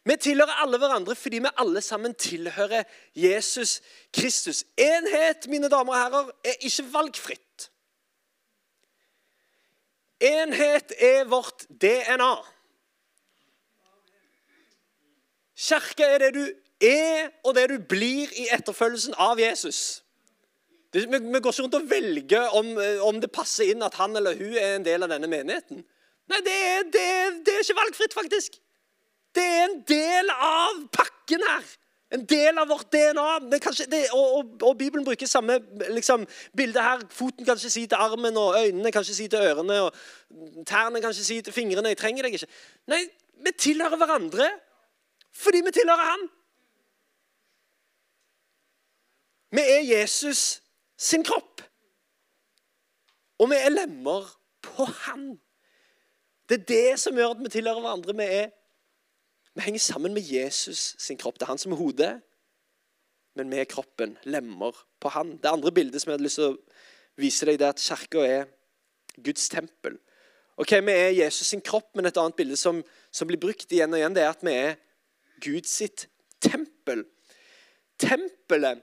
Vi 0.04 0.16
tilhører 0.20 0.62
alle 0.62 0.78
hverandre 0.78 1.14
fordi 1.16 1.38
vi 1.38 1.52
alle 1.56 1.80
sammen 1.80 2.14
tilhører 2.14 2.82
Jesus 3.14 3.80
Kristus. 4.12 4.64
Enhet, 4.76 5.46
mine 5.48 5.68
damer 5.68 5.94
og 5.94 6.00
herrer, 6.00 6.32
er 6.44 6.58
ikke 6.60 6.84
valgfritt. 6.92 7.70
Enhet 10.20 10.92
er 10.98 11.24
vårt 11.28 11.64
DNA. 11.70 12.34
Kirke 15.56 16.04
er 16.04 16.18
det 16.18 16.34
du 16.34 16.44
er, 16.82 17.30
og 17.44 17.54
det 17.56 17.68
du 17.70 17.78
blir 17.88 18.32
i 18.38 18.48
etterfølgelsen 18.54 19.14
av 19.18 19.40
Jesus. 19.40 20.02
Vi, 20.94 21.06
går 21.06 21.50
ikke 21.50 21.62
rundt 21.62 21.74
og 21.74 21.90
velger 21.90 22.52
om, 22.54 22.68
eh, 22.78 23.00
om, 23.02 23.20
det 23.20 23.32
passer 23.34 23.72
inn 23.72 23.82
at 23.82 23.96
han 23.98 24.14
eller 24.16 24.36
hun 24.38 24.54
er 24.54 24.76
en 24.76 24.86
del 24.86 25.02
av 25.02 25.10
denne 25.10 25.30
menigheten. 25.30 25.82
Nei, 26.30 26.42
det 26.46 26.54
er, 26.54 26.84
det, 26.94 27.06
det 27.46 27.54
er 27.54 27.64
ikke 27.64 27.80
valgfritt, 27.80 28.14
faktisk. 28.14 28.60
Det 29.34 29.42
er 29.42 29.64
en 29.64 29.80
del 29.88 30.30
av 30.30 30.84
pakken 30.94 31.42
her. 31.42 31.72
En 32.14 32.22
del 32.30 32.58
av 32.62 32.68
vårt 32.70 32.92
DNA. 32.94 33.26
Det, 33.50 34.04
og, 34.12 34.36
og, 34.36 34.52
og, 34.62 34.76
Bibelen 34.78 35.04
bruker 35.04 35.26
samme 35.26 35.58
liksom, 35.90 36.28
bilde 36.56 36.82
her. 36.82 37.02
Foten 37.10 37.46
kan 37.46 37.58
ikke 37.58 37.74
si 37.74 37.86
til 37.90 37.98
armen, 37.98 38.38
og 38.38 38.54
øynene 38.60 38.92
kan 38.94 39.02
ikke 39.02 39.18
si 39.18 39.26
til 39.28 39.42
ørene, 39.42 39.80
og 39.88 40.66
tærne 40.68 41.02
kan 41.02 41.10
ikke 41.10 41.26
si 41.26 41.40
til 41.42 41.52
fingrene 41.52 41.90
'Jeg 41.90 41.98
trenger 41.98 42.22
deg 42.22 42.38
ikke'. 42.38 42.52
Nei, 42.86 43.02
vi 43.44 43.50
tilhører 43.58 43.96
hverandre 43.96 44.50
fordi 45.34 45.60
vi 45.66 45.70
tilhører 45.74 46.10
Han. 46.10 46.28
Vi 49.54 49.62
er 49.62 49.82
Jesus 49.86 50.62
sin 50.98 51.24
kropp. 51.26 51.62
Og 53.38 53.50
vi 53.50 53.58
er 53.58 53.70
lemmer 53.70 54.26
på 54.64 54.86
Han. 55.04 55.34
Det 56.48 56.60
er 56.60 56.68
det 56.68 57.00
som 57.00 57.16
gjør 57.16 57.34
at 57.36 57.42
vi 57.42 57.52
tilhører 57.54 57.82
hverandre. 57.82 58.14
Vi, 58.18 58.26
er, 58.40 58.48
vi 59.54 59.66
henger 59.66 59.82
sammen 59.82 60.14
med 60.14 60.26
Jesus 60.26 60.94
sin 60.98 61.18
kropp. 61.20 61.38
Det 61.38 61.46
er 61.46 61.52
han 61.52 61.60
som 61.60 61.74
er 61.74 61.80
hodet, 61.80 62.12
men 63.38 63.50
vi 63.50 63.60
er 63.62 63.70
kroppen. 63.70 64.16
Lemmer 64.24 64.76
på 65.00 65.12
Han. 65.14 65.36
Det 65.42 65.50
andre 65.50 65.72
bildet 65.72 66.02
som 66.02 66.10
jeg 66.10 66.18
hadde 66.18 66.26
lyst 66.26 66.40
til 66.40 66.50
å 66.50 66.56
vise 67.20 67.46
deg, 67.46 67.60
det 67.60 67.68
er 67.68 67.76
at 67.76 67.84
kirka 67.84 68.26
er 68.26 68.50
Guds 69.22 69.48
tempel. 69.52 70.00
Ok, 70.58 70.70
Vi 70.70 70.92
er 70.92 71.14
Jesus 71.14 71.48
sin 71.50 71.62
kropp, 71.62 71.94
men 71.94 72.06
et 72.06 72.18
annet 72.18 72.36
bilde 72.38 72.56
som, 72.58 72.82
som 73.10 73.30
blir 73.30 73.40
brukt 73.42 73.70
igjen 73.72 73.94
og 73.94 73.98
igjen, 73.98 74.14
det 74.14 74.22
er 74.22 74.34
at 74.34 74.42
vi 74.46 74.54
er 74.54 74.76
Guds 75.42 75.70
sitt 75.80 76.06
tempel. 76.42 77.02
Tempelet 77.98 78.82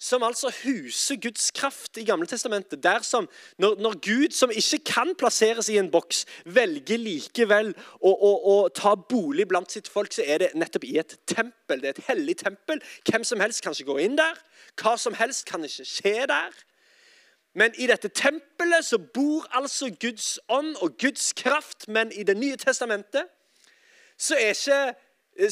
som 0.00 0.22
altså 0.24 0.48
huser 0.62 1.18
Guds 1.20 1.50
kraft 1.52 1.98
i 2.00 2.04
Gamle 2.08 2.26
Testamentet. 2.26 2.80
Dersom, 2.82 3.28
når, 3.58 3.74
når, 3.84 3.98
Gud, 4.00 4.30
som 4.32 4.50
ikke 4.50 4.78
kan 4.88 5.12
plasseres 5.18 5.68
i 5.68 5.76
en 5.76 5.90
boks, 5.92 6.22
velger 6.44 6.96
likevel 6.96 7.74
å, 8.00 8.08
å, 8.08 8.30
å, 8.52 8.54
ta 8.72 8.94
bolig 8.96 9.44
blant 9.50 9.72
sitt 9.72 9.90
folk, 9.92 10.14
så 10.16 10.24
er 10.24 10.40
det 10.40 10.48
nettopp 10.56 10.86
i 10.88 10.96
et 11.02 11.18
tempel. 11.28 11.82
Det 11.82 11.90
er 11.90 11.98
et 11.98 12.08
hellig 12.08 12.38
tempel. 12.40 12.80
Hvem 13.10 13.26
som 13.28 13.44
helst 13.44 13.60
kan 13.64 13.76
ikke 13.76 13.90
gå 13.92 13.98
inn 14.06 14.16
der. 14.16 14.40
Hva 14.80 14.96
som 14.96 15.18
helst 15.20 15.44
kan 15.50 15.68
ikke 15.68 15.86
skje 15.92 16.14
der. 16.32 16.56
Men 17.60 17.76
i 17.76 17.90
dette 17.90 18.08
tempelet 18.08 18.86
så 18.86 18.96
bor 19.12 19.44
altså 19.58 19.90
Guds 20.00 20.38
ånd 20.48 20.78
og 20.80 20.96
Guds 21.02 21.34
kraft. 21.36 21.90
Men 21.92 22.08
i 22.16 22.24
Det 22.24 22.38
nye 22.40 22.56
testamentet 22.56 23.28
så 24.16 24.40
er 24.40 24.56
ikke, 24.56 24.80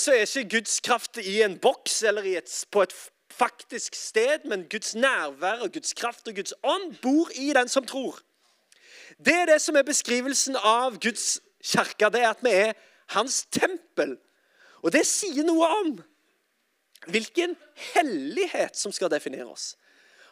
så 0.01 0.17
er 0.17 0.25
ikke 0.25 0.49
Guds 0.57 0.81
kraft 0.81 1.21
i 1.21 1.43
en 1.45 1.61
boks 1.61 2.03
eller 2.09 2.25
et, 2.39 2.65
på 2.73 2.89
et 2.89 2.97
faktisk 3.31 3.95
sted, 3.95 4.45
men 4.45 4.67
Guds 4.71 4.95
nærvær 4.95 5.65
og 5.67 5.73
Guds 5.73 5.93
kraft 5.95 6.29
og 6.29 6.35
Guds 6.35 6.55
ånd 6.63 6.97
bor 7.03 7.31
i 7.35 7.53
den 7.53 7.69
som 7.69 7.87
tror. 7.87 8.21
Det 9.19 9.35
er 9.35 9.47
det 9.47 9.61
som 9.63 9.77
er 9.77 9.83
beskrivelsen 9.83 10.57
av 10.57 10.99
Guds 11.03 11.41
kirke. 11.65 12.11
Det 12.13 12.23
er 12.23 12.31
at 12.31 12.45
vi 12.45 12.55
er 12.55 12.73
hans 13.15 13.45
tempel. 13.51 14.17
Og 14.83 14.93
det 14.95 15.07
sier 15.07 15.47
noe 15.47 15.67
om 15.81 15.93
hvilken 17.09 17.57
hellighet 17.95 18.77
som 18.77 18.93
skal 18.93 19.11
definere 19.11 19.49
oss. 19.49 19.73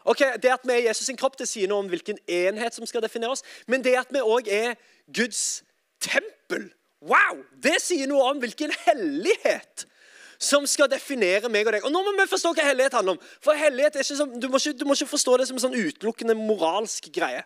Ok, 0.06 0.20
Det 0.42 0.52
at 0.52 0.62
vi 0.62 0.72
er 0.72 0.88
Jesus 0.88 1.06
sin 1.06 1.16
kropp, 1.16 1.38
det 1.38 1.48
sier 1.48 1.68
noe 1.68 1.82
om 1.82 1.88
hvilken 1.90 2.18
enhet 2.30 2.74
som 2.74 2.86
skal 2.86 3.02
definere 3.02 3.34
oss. 3.34 3.42
Men 3.66 3.82
det 3.82 3.96
at 3.98 4.12
vi 4.14 4.22
òg 4.22 4.48
er 4.48 4.76
Guds 5.10 5.64
tempel, 6.00 6.68
wow, 7.02 7.42
det 7.62 7.80
sier 7.82 8.06
noe 8.06 8.30
om 8.30 8.38
hvilken 8.38 8.70
hellighet 8.84 9.86
som 10.38 10.66
skal 10.68 10.90
definere 10.90 11.50
meg 11.52 11.66
og 11.66 11.76
deg. 11.76 11.84
Og 11.86 11.92
Nå 11.92 12.02
må 12.04 12.14
vi 12.16 12.28
forstå 12.30 12.52
hva 12.56 12.68
hellighet 12.68 12.96
handler 12.98 13.16
om. 13.16 13.28
For 13.44 13.58
hellighet 13.58 13.96
er 13.96 14.04
ikke 14.04 14.18
som, 14.18 14.32
du, 14.40 14.48
må 14.52 14.60
ikke, 14.60 14.76
du 14.78 14.84
må 14.88 14.96
ikke 14.96 15.12
forstå 15.14 15.36
det 15.40 15.48
som 15.48 15.58
en 15.58 15.64
sånn 15.66 15.78
utelukkende 15.78 16.36
moralsk 16.38 17.08
greie. 17.14 17.42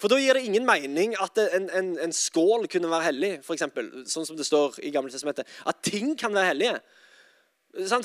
For 0.00 0.08
Da 0.08 0.16
gir 0.16 0.36
det 0.36 0.46
ingen 0.48 0.64
mening 0.64 1.12
at 1.20 1.36
en, 1.42 1.68
en, 1.76 1.90
en 2.00 2.14
skål 2.16 2.64
kunne 2.72 2.88
være 2.88 3.10
hellig, 3.10 3.32
for 3.44 3.56
eksempel, 3.56 3.90
sånn 4.08 4.24
som 4.28 4.38
det 4.38 4.46
står 4.48 4.78
i 4.86 4.92
Gamle 4.94 5.12
testamentet. 5.12 5.48
At 5.68 5.82
ting 5.84 6.14
kan 6.18 6.32
være 6.32 6.54
hellige. 6.54 6.80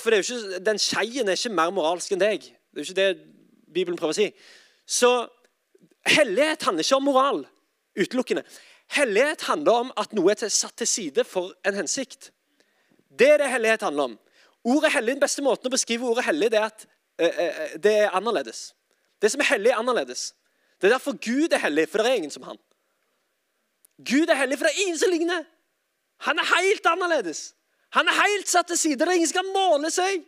For 0.02 0.18
ikke, 0.18 0.60
Den 0.66 0.82
skeien 0.82 1.32
er 1.32 1.40
ikke 1.40 1.56
mer 1.56 1.72
moralsk 1.74 2.12
enn 2.12 2.22
deg. 2.22 2.44
Det 2.44 2.82
er 2.82 2.84
jo 2.84 2.90
ikke 2.90 3.00
det 3.00 3.10
Bibelen 3.76 4.00
prøver 4.00 4.16
å 4.16 4.20
si. 4.20 4.30
Så 4.86 5.10
hellighet 6.06 6.68
handler 6.68 6.86
ikke 6.86 7.00
om 7.00 7.08
moral 7.08 7.44
utelukkende. 7.96 8.44
Hellighet 8.92 9.48
handler 9.48 9.86
om 9.86 9.94
at 9.98 10.14
noe 10.14 10.36
er 10.36 10.52
satt 10.54 10.76
til 10.78 10.90
side 10.90 11.26
for 11.28 11.56
en 11.66 11.80
hensikt. 11.80 12.30
Det 13.20 13.30
er 13.34 13.38
det 13.44 13.50
hellighet 13.52 13.82
handler 13.82 14.04
om. 14.12 14.20
Ordet 14.66 14.92
hellig, 14.92 15.16
Den 15.16 15.22
beste 15.22 15.44
måten 15.46 15.70
å 15.70 15.74
beskrive 15.74 16.08
ordet 16.10 16.26
hellig 16.26 16.50
det 16.52 16.60
er 16.60 16.70
at 16.72 16.86
eh, 17.20 17.42
eh, 17.46 17.76
det 17.82 17.94
er 18.06 18.16
annerledes. 18.18 18.74
Det 19.22 19.32
som 19.32 19.42
er 19.42 19.52
hellig, 19.54 19.72
er 19.72 19.82
annerledes. 19.82 20.34
Det 20.82 20.90
er 20.90 20.98
derfor 20.98 21.18
Gud 21.22 21.54
er 21.54 21.62
hellig, 21.64 21.88
for 21.90 22.02
det 22.02 22.12
er 22.12 22.22
ingen 22.22 22.34
som 22.34 22.44
han. 22.44 22.58
Gud 24.04 24.30
er 24.30 24.40
hellig, 24.40 24.58
for 24.58 24.68
det 24.68 24.74
er 24.74 24.88
ingen 24.88 25.00
som 25.00 25.12
ligner. 25.14 25.44
Han 26.28 26.40
er 26.40 26.50
helt 26.50 26.88
annerledes. 26.92 27.54
Han 27.96 28.08
er 28.08 28.18
helt 28.20 28.50
satt 28.50 28.68
til 28.68 28.78
side. 28.78 29.00
Det 29.00 29.08
er 29.08 29.20
ingen 29.20 29.30
som 29.30 29.42
kan 29.44 29.54
måle 29.56 29.92
seg. 29.94 30.26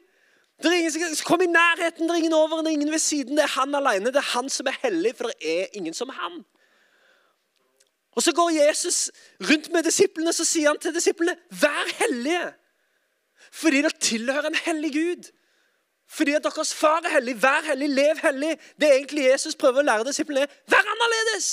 Det 0.58 0.70
er 0.72 0.78
ingen 0.80 0.94
som 0.94 1.02
kan 1.04 1.18
komme 1.28 1.46
i 1.46 1.52
nærheten, 1.52 2.08
det 2.08 2.14
er 2.14 2.22
ingen 2.24 2.34
over, 2.34 2.62
det 2.64 2.72
er 2.72 2.78
ingen 2.80 2.92
ved 2.92 3.02
siden. 3.04 3.38
Det 3.38 3.44
er 3.44 3.56
han 3.60 3.76
alene. 3.76 4.14
Det 4.14 4.22
er 4.22 4.32
han 4.34 4.50
som 4.50 4.70
er 4.70 4.80
hellig, 4.82 5.14
for 5.18 5.30
det 5.30 5.52
er 5.60 5.76
ingen 5.78 5.94
som 5.94 6.10
han. 6.10 6.40
Og 8.18 8.24
Så 8.24 8.34
går 8.34 8.50
Jesus 8.50 9.12
rundt 9.50 9.72
med 9.72 9.84
disiplene 9.84 10.34
så 10.34 10.46
sier 10.46 10.72
han 10.72 10.80
til 10.82 10.96
disiplene, 10.96 11.36
vær 11.50 11.92
hellige. 12.00 12.48
Fordi 13.58 13.82
dere 13.82 14.02
tilhører 14.02 14.50
en 14.52 14.60
hellig 14.66 14.92
Gud. 14.94 15.32
Fordi 16.08 16.36
at 16.38 16.46
deres 16.46 16.74
far 16.74 17.02
er 17.06 17.18
hellig. 17.18 17.36
Vær 17.42 17.66
hellig, 17.68 17.90
lev 17.90 18.22
hellig. 18.24 18.54
Det 18.80 18.90
er 18.90 19.00
egentlig 19.00 19.26
Jesus 19.26 19.58
prøver 19.60 19.84
å 19.84 19.88
lære 19.90 20.08
disiplene. 20.08 20.48
Vær 20.72 20.94
annerledes! 20.94 21.50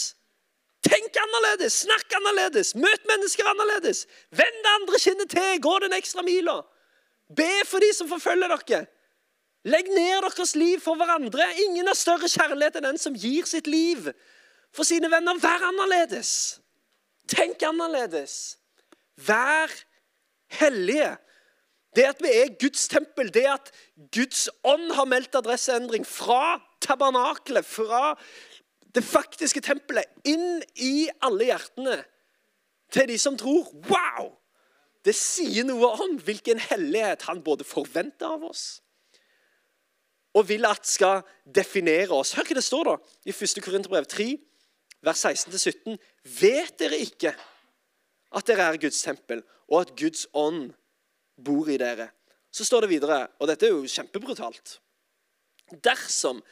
Tenk 0.84 1.16
annerledes, 1.16 1.78
snakk 1.86 2.12
annerledes, 2.18 2.74
møt 2.76 3.06
mennesker 3.08 3.46
annerledes. 3.48 4.02
Vend 4.36 4.58
det 4.66 4.72
andre 4.74 4.98
kinnet 5.00 5.30
til, 5.32 5.60
gå 5.64 5.78
den 5.80 5.96
ekstra 5.96 6.24
mila. 6.26 6.58
Be 7.32 7.48
for 7.64 7.80
de 7.80 7.88
som 7.96 8.10
forfølger 8.10 8.52
dere. 8.52 8.82
Legg 9.64 9.88
ned 9.88 10.26
deres 10.26 10.52
liv 10.60 10.82
for 10.84 11.00
hverandre. 11.00 11.46
Ingen 11.64 11.88
har 11.88 11.96
større 11.96 12.28
kjærlighet 12.28 12.76
enn 12.76 12.90
den 12.90 13.00
som 13.00 13.16
gir 13.16 13.48
sitt 13.48 13.70
liv 13.70 14.10
for 14.76 14.84
sine 14.84 15.08
venner. 15.08 15.40
Vær 15.40 15.64
annerledes. 15.70 16.34
Tenk 17.32 17.64
annerledes. 17.64 18.58
Vær 19.16 19.72
hellige. 20.60 21.14
Det 21.94 22.06
at 22.08 22.22
vi 22.22 22.30
er 22.34 22.54
Guds 22.60 22.88
tempel, 22.90 23.30
det 23.34 23.44
at 23.46 23.70
Guds 24.14 24.48
ånd 24.66 24.90
har 24.96 25.06
meldt 25.06 25.36
adresseendring 25.38 26.06
fra 26.06 26.58
tabernakelet, 26.82 27.66
fra 27.66 28.14
det 28.94 29.04
faktiske 29.06 29.62
tempelet, 29.64 30.06
inn 30.26 30.62
i 30.74 31.08
alle 31.22 31.50
hjertene 31.50 32.00
til 32.94 33.10
de 33.10 33.18
som 33.18 33.38
tror. 33.38 33.70
Wow! 33.90 34.32
Det 35.04 35.14
sier 35.16 35.66
noe 35.68 35.90
om 36.00 36.16
hvilken 36.24 36.62
hellighet 36.70 37.26
han 37.28 37.42
både 37.44 37.66
forventer 37.68 38.34
av 38.36 38.46
oss 38.48 38.64
og 40.34 40.48
vil 40.48 40.66
at 40.66 40.86
skal 40.86 41.22
definere 41.46 42.10
oss. 42.14 42.34
Hør 42.34 42.48
hva 42.48 42.56
det 42.58 42.66
står 42.66 42.88
da 42.88 42.94
i 43.22 43.34
1. 43.34 43.60
Korinterbrev 43.62 44.06
3, 44.10 44.28
vers 45.04 45.26
16-17. 45.26 45.98
Vet 46.40 46.74
dere 46.80 46.98
ikke 47.04 47.34
at 48.34 48.48
dere 48.48 48.66
er 48.66 48.80
Guds 48.82 49.02
tempel, 49.06 49.44
og 49.70 49.84
at 49.84 49.92
Guds 49.98 50.26
ånd 50.34 50.72
bor 51.36 51.70
i 51.70 51.78
dere? 51.80 52.10
Så 52.54 52.66
står 52.66 52.84
det 52.84 52.94
videre, 52.94 53.24
og 53.40 53.50
dette 53.50 53.66
er 53.66 53.74
jo 53.74 53.90
kjempebrutalt 53.90 54.78
Dersom 55.82 56.42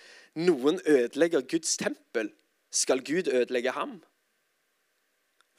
noen 0.40 0.80
ødelegger 0.88 1.44
Guds 1.46 1.76
tempel, 1.76 2.32
skal 2.72 3.02
Gud 3.04 3.28
ødelegge 3.28 3.74
ham. 3.76 3.98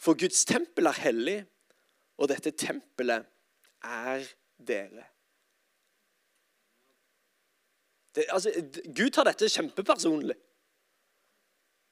For 0.02 0.18
Guds 0.20 0.42
tempel 0.50 0.90
er 0.90 1.00
hellig, 1.04 1.36
og 2.18 2.32
dette 2.32 2.52
tempelet 2.58 3.28
er 3.86 4.26
dere. 4.58 5.06
Det, 8.16 8.26
altså, 8.30 8.52
Gud 8.98 9.10
tar 9.14 9.30
dette 9.30 9.50
kjempepersonlig. 9.50 10.36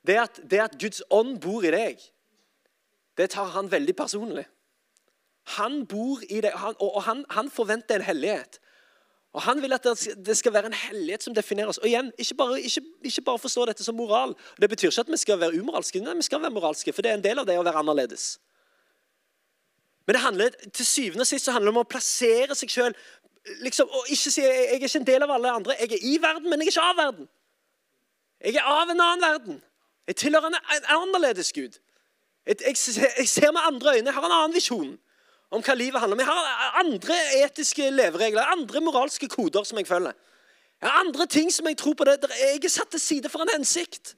Det 0.08 0.18
at, 0.18 0.42
det 0.52 0.60
at 0.62 0.78
Guds 0.82 1.04
ånd 1.14 1.38
bor 1.42 1.66
i 1.66 1.72
deg, 1.74 2.02
det 3.18 3.30
tar 3.34 3.54
han 3.54 3.70
veldig 3.72 3.96
personlig. 3.98 4.46
Han 5.58 5.86
bor 5.90 6.22
i 6.30 6.42
deg, 6.42 6.54
og 6.80 7.02
han, 7.04 7.26
han, 7.30 7.50
forventer 7.50 7.96
en 7.96 8.06
hellighet. 8.06 8.60
Og 9.34 9.42
Han 9.42 9.62
vil 9.62 9.74
at 9.74 9.88
det 10.26 10.38
skal 10.38 10.54
være 10.54 10.66
en 10.66 10.74
hellighet 10.76 11.24
som 11.24 11.36
defineres. 11.36 11.78
Og 11.78 11.88
igjen, 11.88 12.12
Ikke 12.18 12.36
bare, 12.36 12.62
ikke, 12.62 12.82
ikke 13.04 13.22
bare 13.22 13.40
forstå 13.40 13.66
dette 13.66 13.84
som 13.84 13.96
moral. 13.96 14.36
Det 14.62 14.70
betyr 14.70 14.92
ikke 14.92 15.02
at 15.02 15.12
vi 15.12 15.18
skal 15.18 15.40
være 15.40 15.60
umoralske, 15.60 16.00
nei, 16.00 16.16
vi 16.16 16.22
skal 16.22 16.42
være 16.42 16.52
moralske, 16.52 16.94
for 16.94 17.02
det 17.02 17.12
er 17.12 17.20
en 17.20 17.24
del 17.24 17.40
av 17.40 17.48
det 17.48 17.58
å 17.58 17.64
være 17.64 17.80
annerledes. 17.80 18.40
Men 20.06 20.14
det 20.14 20.22
handler, 20.22 20.50
til 20.74 20.86
syvende 20.86 21.22
og 21.22 21.28
sist 21.28 21.46
så 21.46 21.52
handler 21.52 21.72
det 21.72 21.78
om 21.78 21.84
å 21.86 21.90
plassere 21.90 22.56
seg 22.58 22.70
sjøl 22.70 22.96
liksom, 23.62 23.90
og 23.90 24.10
ikke 24.10 24.32
si 24.32 24.42
jeg, 24.44 24.66
er 24.68 24.74
ikke 24.80 25.00
en 25.00 25.08
del 25.08 25.24
av 25.26 25.32
alle 25.36 25.52
andre. 25.52 25.76
Jeg 25.80 25.94
er 25.94 26.06
i 26.06 26.18
verden, 26.22 26.50
men 26.50 26.62
jeg 26.62 26.68
er 26.68 26.74
ikke 26.74 26.90
av 26.90 26.98
verden. 26.98 27.30
Jeg 28.42 28.58
er 28.58 28.68
av 28.68 28.90
en 28.90 29.04
annen 29.06 29.22
verden. 29.22 29.62
Jeg 30.08 30.16
tilhører 30.16 30.52
en 30.52 30.90
annerledes 30.98 31.54
Gud. 31.54 31.78
Jeg, 32.46 32.58
jeg, 32.62 32.76
jeg, 33.18 33.28
ser 33.30 33.52
med 33.52 33.62
andre 33.64 33.96
øyne. 33.98 34.06
Jeg 34.10 34.14
har 34.14 34.26
en 34.26 34.38
annen 34.38 34.56
visjon 34.56 34.98
om 35.52 35.64
hva 35.64 35.76
livet 35.76 36.00
handler 36.00 36.16
om. 36.16 36.24
Jeg 36.24 36.30
har 36.32 36.80
andre 36.80 37.18
etiske 37.44 37.90
leveregler, 37.92 38.54
andre 38.54 38.82
moralske 38.82 39.28
koder 39.32 39.66
som 39.68 39.80
jeg 39.82 39.88
følger. 39.88 40.16
Jeg 40.82 40.90
har 40.90 41.04
andre 41.04 41.28
ting 41.28 41.52
som 41.54 41.68
jeg 41.68 41.78
tror 41.78 41.94
på. 41.94 42.04
det. 42.04 42.18
Jeg 42.40 42.64
er 42.64 42.70
satt 42.70 42.90
til 42.92 43.00
side 43.00 43.30
for 43.30 43.44
en 43.44 43.54
hensikt 43.54 44.16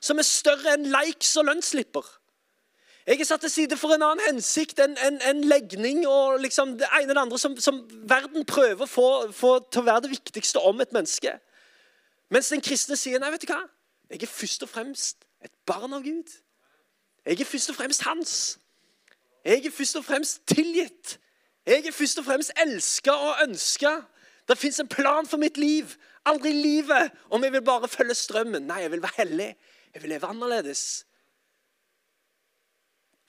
som 0.00 0.18
er 0.18 0.26
større 0.28 0.76
enn 0.76 0.86
likes 0.92 1.36
og 1.36 1.48
lønnsslipper. 1.48 2.06
Jeg 3.06 3.20
er 3.20 3.28
satt 3.28 3.40
til 3.40 3.50
side 3.50 3.76
for 3.78 3.94
en 3.94 4.02
annen 4.02 4.24
hensikt 4.26 4.80
enn 4.82 4.96
en, 4.98 5.20
en 5.22 5.44
legning 5.46 6.06
og 6.10 6.40
liksom 6.42 6.74
det 6.80 6.88
ene 6.98 7.14
det 7.14 7.22
andre 7.22 7.38
som, 7.38 7.54
som 7.62 7.84
verden 8.08 8.46
prøver 8.48 8.82
å 8.82 8.90
få, 8.90 9.08
få, 9.32 9.52
til 9.70 9.84
å 9.84 9.86
være 9.86 10.06
det 10.06 10.14
viktigste 10.16 10.62
om 10.66 10.80
et 10.82 10.94
menneske. 10.96 11.36
Mens 12.34 12.50
den 12.50 12.64
kristne 12.64 12.98
sier 12.98 13.22
nei, 13.22 13.30
vet 13.30 13.46
du 13.46 13.52
hva? 13.52 13.62
Jeg 14.10 14.22
er 14.22 14.30
først 14.30 14.66
og 14.66 14.70
fremst 14.70 15.26
et 15.44 15.52
barn 15.66 15.94
av 15.94 16.02
Gud. 16.02 16.34
Jeg 17.26 17.40
er 17.40 17.48
først 17.48 17.70
og 17.70 17.78
fremst 17.78 18.06
hans. 18.06 18.34
Jeg 19.46 19.62
er 19.64 19.70
først 19.70 19.96
og 19.96 20.04
fremst 20.04 20.46
tilgitt. 20.50 21.18
Jeg 21.66 21.86
er 21.86 21.94
først 21.94 22.18
og 22.18 22.24
fremst 22.26 22.52
elska 22.58 23.12
og 23.14 23.42
ønska. 23.44 23.92
Det 24.48 24.58
fins 24.58 24.80
en 24.80 24.88
plan 24.88 25.26
for 25.26 25.38
mitt 25.38 25.58
liv. 25.58 25.94
Aldri 26.26 26.50
i 26.50 26.62
livet 26.62 27.12
om 27.30 27.44
jeg 27.44 27.52
vil 27.54 27.62
bare 27.62 27.88
følge 27.88 28.14
strømmen. 28.14 28.66
Nei, 28.66 28.80
jeg 28.82 28.90
vil 28.90 29.02
være 29.02 29.18
hellig. 29.20 29.52
Jeg 29.94 30.02
vil 30.02 30.10
leve 30.10 30.26
annerledes. 30.26 30.82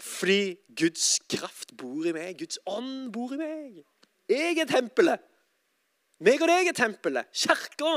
Fordi 0.02 0.58
Guds 0.80 1.20
kraft 1.30 1.78
bor 1.78 2.06
i 2.06 2.14
meg. 2.18 2.34
Guds 2.40 2.60
ånd 2.66 3.12
bor 3.14 3.34
i 3.34 3.40
meg. 3.42 3.84
Jeg 4.30 4.58
er 4.58 4.70
tempelet. 4.70 5.22
Meg 6.26 6.42
og 6.42 6.50
deg 6.50 6.72
er 6.72 6.78
tempelet. 6.78 7.30
Kirka 7.34 7.94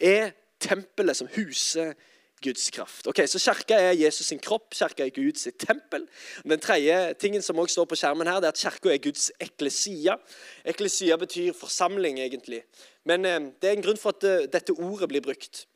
er 0.00 0.32
tempelet 0.60 1.16
som 1.16 1.28
huser 1.36 1.94
Guds 2.42 2.70
kraft. 2.70 3.06
Ok, 3.06 3.20
Så 3.26 3.38
Kirka 3.38 3.74
er 3.74 3.92
Jesus 3.92 4.26
sin 4.26 4.38
kropp, 4.38 4.74
kirka 4.74 5.06
er 5.06 5.10
Guds 5.10 5.48
tempel. 5.58 6.06
Den 6.44 6.60
tredje 6.60 7.14
tingen 7.14 7.42
som 7.42 7.58
også 7.58 7.72
står 7.72 7.84
på 7.84 7.96
skjermen 7.96 8.26
her, 8.26 8.40
det 8.40 8.48
er 8.48 8.54
at 8.56 8.58
kirka 8.58 8.92
er 8.92 9.02
Guds 9.02 9.30
eklesia. 9.40 10.16
Eklesia 10.64 11.16
betyr 11.16 11.52
forsamling, 11.52 12.20
egentlig. 12.20 12.62
Men 13.04 13.24
eh, 13.24 13.40
det 13.62 13.70
er 13.70 13.76
en 13.76 13.82
grunn 13.82 14.00
for 14.00 14.16
at 14.16 14.22
det, 14.22 14.52
dette 14.52 14.72
ordet 14.72 15.08
blir 15.08 15.20
brukt. 15.20 15.66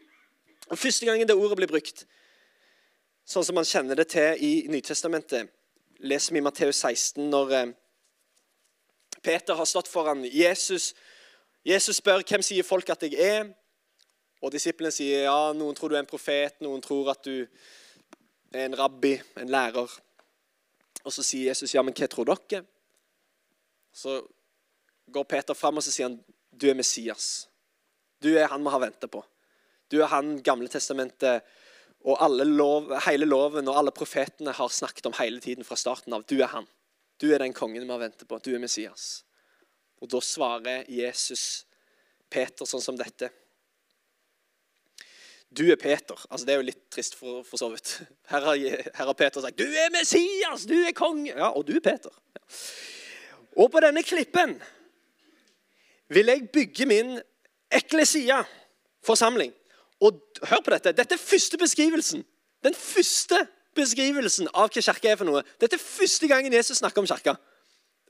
Og 0.68 0.78
Første 0.78 1.06
gangen 1.06 1.28
det 1.28 1.36
ordet 1.36 1.56
blir 1.56 1.68
brukt, 1.68 2.06
sånn 3.28 3.44
som 3.44 3.54
man 3.54 3.68
kjenner 3.68 3.98
det 3.98 4.08
til 4.14 4.38
i 4.40 4.52
Nytestamentet. 4.72 5.50
Leser 6.02 6.34
vi 6.34 6.40
i 6.40 6.44
Matteus 6.44 6.80
16 6.82 7.30
når 7.30 7.56
eh, 7.58 7.72
Peter 9.22 9.54
har 9.54 9.68
stått 9.68 9.88
foran 9.88 10.24
Jesus. 10.24 10.92
Jesus 11.64 12.00
spør 12.02 12.24
hvem 12.26 12.42
sier 12.42 12.66
folk 12.66 12.90
at 12.90 13.04
jeg 13.06 13.18
er. 13.22 13.52
Og 14.42 14.50
Disiplene 14.50 14.90
sier 14.94 15.28
ja, 15.28 15.52
noen 15.54 15.76
tror 15.78 15.92
du 15.92 15.96
er 15.96 16.02
en 16.02 16.10
profet, 16.10 16.58
noen 16.64 16.82
tror 16.82 17.12
at 17.14 17.22
du 17.22 17.46
er 18.52 18.66
en 18.66 18.76
rabbi, 18.78 19.14
en 19.38 19.50
lærer. 19.50 19.96
Og 21.02 21.14
Så 21.14 21.24
sier 21.26 21.52
Jesus 21.52 21.74
ja, 21.74 21.82
men 21.82 21.94
hva 21.94 22.08
tror 22.10 22.28
dere? 22.32 22.64
Så 23.92 24.20
går 25.12 25.28
Peter 25.28 25.54
fram 25.54 25.78
og 25.78 25.84
så 25.84 25.92
sier 25.92 26.08
han, 26.08 26.18
du 26.50 26.68
er 26.70 26.78
Messias. 26.78 27.46
Du 28.22 28.32
er 28.34 28.50
han 28.50 28.62
vi 28.62 28.72
har 28.72 28.82
venta 28.82 29.08
på. 29.10 29.22
Du 29.90 30.00
er 30.00 30.10
han 30.10 30.38
Gamle 30.44 30.70
testamentet 30.72 31.44
og 32.02 32.18
lov, 32.46 32.90
hele 33.06 33.28
loven 33.28 33.68
og 33.70 33.78
alle 33.78 33.92
profetene 33.94 34.54
har 34.56 34.70
snakket 34.74 35.06
om 35.06 35.14
hele 35.20 35.40
tiden 35.40 35.64
fra 35.64 35.76
starten 35.78 36.14
av. 36.16 36.24
Du 36.26 36.40
er 36.40 36.50
han. 36.50 36.66
Du 37.20 37.28
er 37.30 37.38
den 37.38 37.54
kongen 37.54 37.84
vi 37.84 37.92
har 37.92 38.00
ventet 38.02 38.26
på. 38.26 38.40
Du 38.42 38.50
er 38.54 38.62
Messias. 38.62 39.22
Og 40.02 40.10
da 40.10 40.18
svarer 40.18 40.88
Jesus 40.90 41.64
Peter 42.32 42.66
sånn 42.66 42.82
som 42.82 42.98
dette. 42.98 43.30
Du 45.58 45.64
er 45.70 45.76
Peter. 45.76 46.16
Altså, 46.30 46.46
det 46.46 46.54
er 46.54 46.60
jo 46.60 46.66
litt 46.66 46.82
trist, 46.92 47.16
for, 47.18 47.42
for 47.44 47.60
så 47.60 47.68
vidt. 47.72 47.94
Her 48.32 48.46
har, 48.46 48.56
her 48.56 49.04
har, 49.04 49.12
Peter 49.12 49.40
sagt 49.40 49.58
'Du 49.58 49.64
er 49.64 49.90
Messias! 49.92 50.64
Du 50.68 50.74
er 50.74 50.92
konge!' 50.96 51.34
Ja, 51.36 51.50
og 51.52 51.66
du 51.66 51.74
er 51.76 51.80
Peter. 51.80 52.10
Ja. 52.34 52.40
Og 53.56 53.70
på 53.70 53.80
denne 53.84 54.02
klippen 54.02 54.56
vil 56.08 56.26
jeg 56.26 56.48
bygge 56.52 56.86
min 56.86 57.20
eklesia, 57.72 58.42
forsamling. 59.04 59.52
Og 60.00 60.20
hør 60.42 60.60
på 60.64 60.70
dette. 60.70 60.92
Dette 60.92 61.14
er 61.14 61.18
første 61.18 61.58
beskrivelsen. 61.58 62.24
Den 62.64 62.74
første 62.74 63.46
beskrivelsen 63.76 64.48
av 64.54 64.68
hva 64.72 64.82
kirke 64.82 65.12
er 65.12 65.18
for 65.20 65.28
noe. 65.28 65.42
Dette 65.60 65.76
er 65.76 65.84
første 65.84 66.28
gangen 66.28 66.52
Jesus 66.52 66.80
snakker 66.80 67.02
om 67.02 67.08
kirka. 67.08 67.36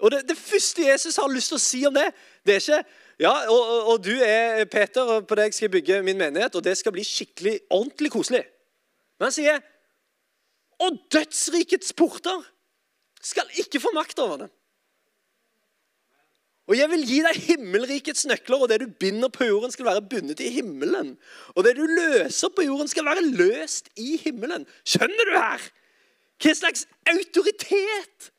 Og 0.02 0.10
det, 0.10 0.22
det, 0.28 0.36
første 0.38 0.82
Jesus 0.82 1.16
har 1.16 1.30
lyst 1.30 1.52
til 1.52 1.58
å 1.58 1.62
si 1.62 1.82
om 1.86 1.94
det, 1.94 2.08
det 2.46 2.56
er 2.56 2.62
ikke 2.62 2.80
ja, 3.22 3.32
og, 3.52 3.60
og, 3.92 4.00
du 4.02 4.12
er 4.18 4.64
Peter, 4.70 5.06
og 5.16 5.28
på 5.30 5.38
deg 5.38 5.54
skal 5.54 5.68
jeg 5.68 5.74
bygge 5.76 6.00
min 6.02 6.18
menighet, 6.18 6.56
og 6.58 6.64
det 6.66 6.74
skal 6.78 6.94
bli 6.94 7.04
skikkelig 7.06 7.60
ordentlig 7.70 8.10
koselig. 8.10 8.42
Men 9.18 9.30
han 9.30 9.36
sier 9.36 9.62
Og 10.82 10.96
dødsrikets 11.14 11.92
porter 11.94 12.42
skal 13.22 13.46
ikke 13.62 13.78
få 13.80 13.92
makt 13.94 14.18
over 14.18 14.40
dem. 14.40 14.50
Og 16.70 16.76
jeg 16.78 16.90
vil 16.90 17.04
gi 17.06 17.18
deg 17.22 17.38
himmelrikets 17.46 18.26
nøkler, 18.30 18.64
og 18.64 18.70
det 18.70 18.80
du 18.82 18.88
binder 18.98 19.30
på 19.30 19.46
jorden, 19.46 19.70
skal 19.74 19.86
være 19.86 20.04
bundet 20.10 20.40
i 20.40 20.50
himmelen. 20.54 21.16
Og 21.54 21.66
det 21.66 21.74
du 21.76 21.82
løser 21.86 22.50
på 22.54 22.64
jorden, 22.66 22.90
skal 22.90 23.06
være 23.06 23.24
løst 23.26 23.90
i 23.98 24.16
himmelen. 24.22 24.66
Skjønner 24.86 25.30
du 25.30 25.34
her? 25.36 25.66
Hva 26.42 26.54
slags 26.58 26.86
autoritet 27.06 28.30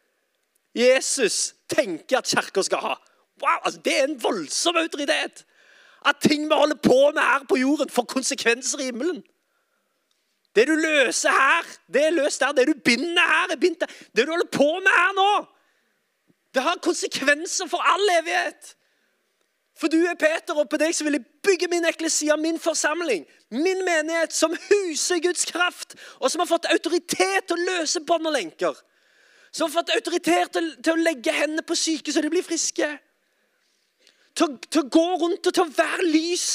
Jesus 0.76 1.54
tenker 1.72 2.20
at 2.20 2.32
kirka 2.32 2.64
skal 2.66 2.82
ha. 2.84 2.96
Wow, 3.44 3.60
altså 3.66 3.80
Det 3.86 4.00
er 4.00 4.04
en 4.08 4.24
voldsom 4.24 4.76
autoritet. 4.80 5.46
At 6.06 6.16
ting 6.22 6.46
vi 6.50 6.56
holder 6.56 6.76
på 6.76 7.12
med 7.14 7.22
her 7.22 7.46
på 7.50 7.56
jorden, 7.56 7.90
får 7.90 8.04
konsekvenser 8.04 8.80
i 8.80 8.84
himmelen. 8.84 9.24
Det 10.56 10.68
du 10.68 10.76
løser 10.76 11.32
her, 11.32 11.66
det 11.94 12.06
er 12.06 12.12
løst 12.12 12.40
der. 12.40 12.52
Det 12.52 12.68
du 12.68 12.74
binder 12.86 13.22
her, 13.22 13.52
er 13.52 13.60
bindt 13.60 13.80
der. 13.80 13.92
Det 14.16 14.26
du 14.26 14.32
holder 14.32 14.52
på 14.52 14.70
med 14.80 14.94
her 15.00 15.14
nå, 15.18 15.46
det 16.54 16.62
har 16.62 16.76
konsekvenser 16.84 17.68
for 17.68 17.82
all 17.94 18.10
evighet. 18.20 18.76
For 19.80 19.88
du 19.88 19.98
er 20.06 20.16
Peter, 20.20 20.54
og 20.54 20.70
på 20.70 20.78
deg 20.78 20.94
så 20.96 21.04
vil 21.04 21.18
jeg 21.18 21.26
bygge 21.44 21.68
min 21.72 21.86
eklesia, 21.90 22.36
min 22.38 22.60
forsamling, 22.62 23.26
min 23.52 23.82
menighet, 23.86 24.34
som 24.34 24.54
huser 24.70 25.20
Guds 25.24 25.46
kraft, 25.50 25.96
og 26.20 26.32
som 26.32 26.44
har 26.44 26.48
fått 26.48 26.70
autoritet 26.70 27.48
til 27.48 27.58
å 27.58 27.66
løse 27.72 28.04
bånd 28.06 28.30
og 28.30 28.36
lenker. 28.38 28.78
Som 29.52 29.68
har 29.68 29.74
fått 29.80 29.96
autoritet 29.96 30.54
til, 30.54 30.70
til, 30.84 30.94
å 30.94 31.02
legge 31.02 31.34
hendene 31.34 31.66
på 31.66 31.78
syke 31.78 32.14
så 32.14 32.22
de 32.22 32.30
blir 32.30 32.46
friske 32.46 32.92
til, 34.38 34.58
til 34.70 34.84
å 34.84 34.90
gå 34.92 35.06
rundt 35.22 35.50
og 35.50 35.56
til 35.56 35.66
å 35.66 35.74
være 35.76 36.08
lys 36.08 36.48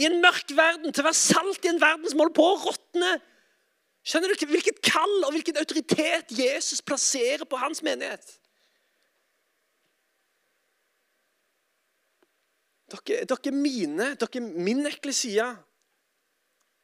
i 0.00 0.06
en 0.08 0.20
mørk 0.22 0.54
verden, 0.56 0.92
til 0.92 1.04
å 1.04 1.08
være 1.10 1.18
salt 1.18 1.66
i 1.66 1.72
en 1.72 1.80
verden 1.82 2.08
som 2.08 2.22
holder 2.22 2.36
på 2.38 2.46
å 2.48 2.60
råtne. 2.62 3.12
Skjønner 4.02 4.32
du 4.32 4.46
hvilket 4.50 4.80
kall 4.84 5.18
og 5.26 5.34
hvilken 5.34 5.60
autoritet 5.60 6.32
Jesus 6.34 6.82
plasserer 6.82 7.44
på 7.46 7.60
hans 7.60 7.84
menighet? 7.86 8.24
Dere, 12.92 13.22
dere 13.28 13.54
mine, 13.56 14.12
dere 14.20 14.42
min 14.42 14.82
eklesia, 14.88 15.52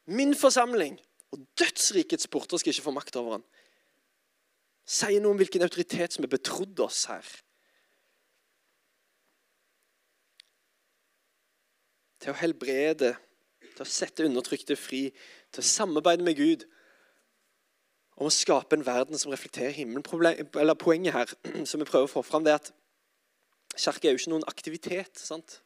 min 0.09 0.33
forsamling 0.37 0.95
og 1.33 1.43
dødsrikets 1.59 2.29
porter 2.31 2.57
skal 2.57 2.73
ikke 2.73 2.87
få 2.87 2.95
makt 2.95 3.19
over 3.19 3.37
han. 3.37 3.45
Sier 4.89 5.21
noe 5.21 5.35
om 5.35 5.41
hvilken 5.41 5.61
autoritet 5.61 6.15
som 6.15 6.25
er 6.25 6.31
betrodd 6.31 6.79
oss 6.81 7.03
her. 7.11 7.25
Til 12.29 12.35
å 12.35 12.41
helbrede, 12.43 13.15
til 13.73 13.81
å 13.81 13.89
sette 13.89 14.21
undertrykte 14.27 14.75
fri, 14.77 15.07
til 15.49 15.63
å 15.63 15.65
samarbeide 15.65 16.21
med 16.21 16.37
Gud 16.37 16.65
om 18.21 18.27
å 18.27 18.33
skape 18.33 18.77
en 18.77 18.85
verden 18.85 19.17
som 19.17 19.31
reflekterer 19.33 19.73
himmelen. 19.73 20.05
Poenget 20.77 21.15
her 21.15 21.33
som 21.71 21.81
vi 21.81 21.87
prøver 21.89 22.05
å 22.05 22.11
få 22.11 22.21
fram, 22.21 22.45
det 22.45 22.53
er 22.53 22.59
at 22.59 22.69
kirke 23.73 24.11
er 24.11 24.13
jo 24.13 24.21
ikke 24.21 24.33
noen 24.35 24.45
aktivitet. 24.51 25.17
sant? 25.17 25.57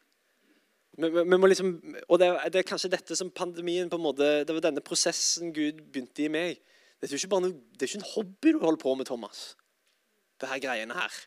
Vi, 0.96 1.10
vi, 1.10 1.26
vi 1.28 1.52
liksom, 1.52 1.74
og 2.08 2.24
det 2.24 2.32
er, 2.32 2.48
det 2.56 2.62
er, 2.62 2.70
kanskje 2.72 2.94
dette 2.96 3.20
som 3.20 3.34
pandemien 3.36 3.92
på 3.92 4.00
en 4.00 4.08
måte, 4.08 4.32
Det 4.48 4.56
var 4.56 4.64
denne 4.70 4.86
prosessen 4.88 5.52
Gud 5.52 5.84
begynte 5.84 6.24
i 6.24 6.32
meg. 6.32 6.64
Det 6.96 7.10
er 7.10 7.18
jo 7.18 7.20
ikke, 7.26 7.44
noe, 7.44 7.60
det 7.76 7.84
er 7.84 7.92
ikke 7.92 8.06
en 8.06 8.12
hobby 8.14 8.56
du 8.56 8.64
holder 8.64 8.86
på 8.88 8.96
med, 8.96 9.12
Thomas. 9.12 9.50
Det 10.40 10.48
her 10.48 10.64
greiene 10.64 10.96
her. 10.96 11.24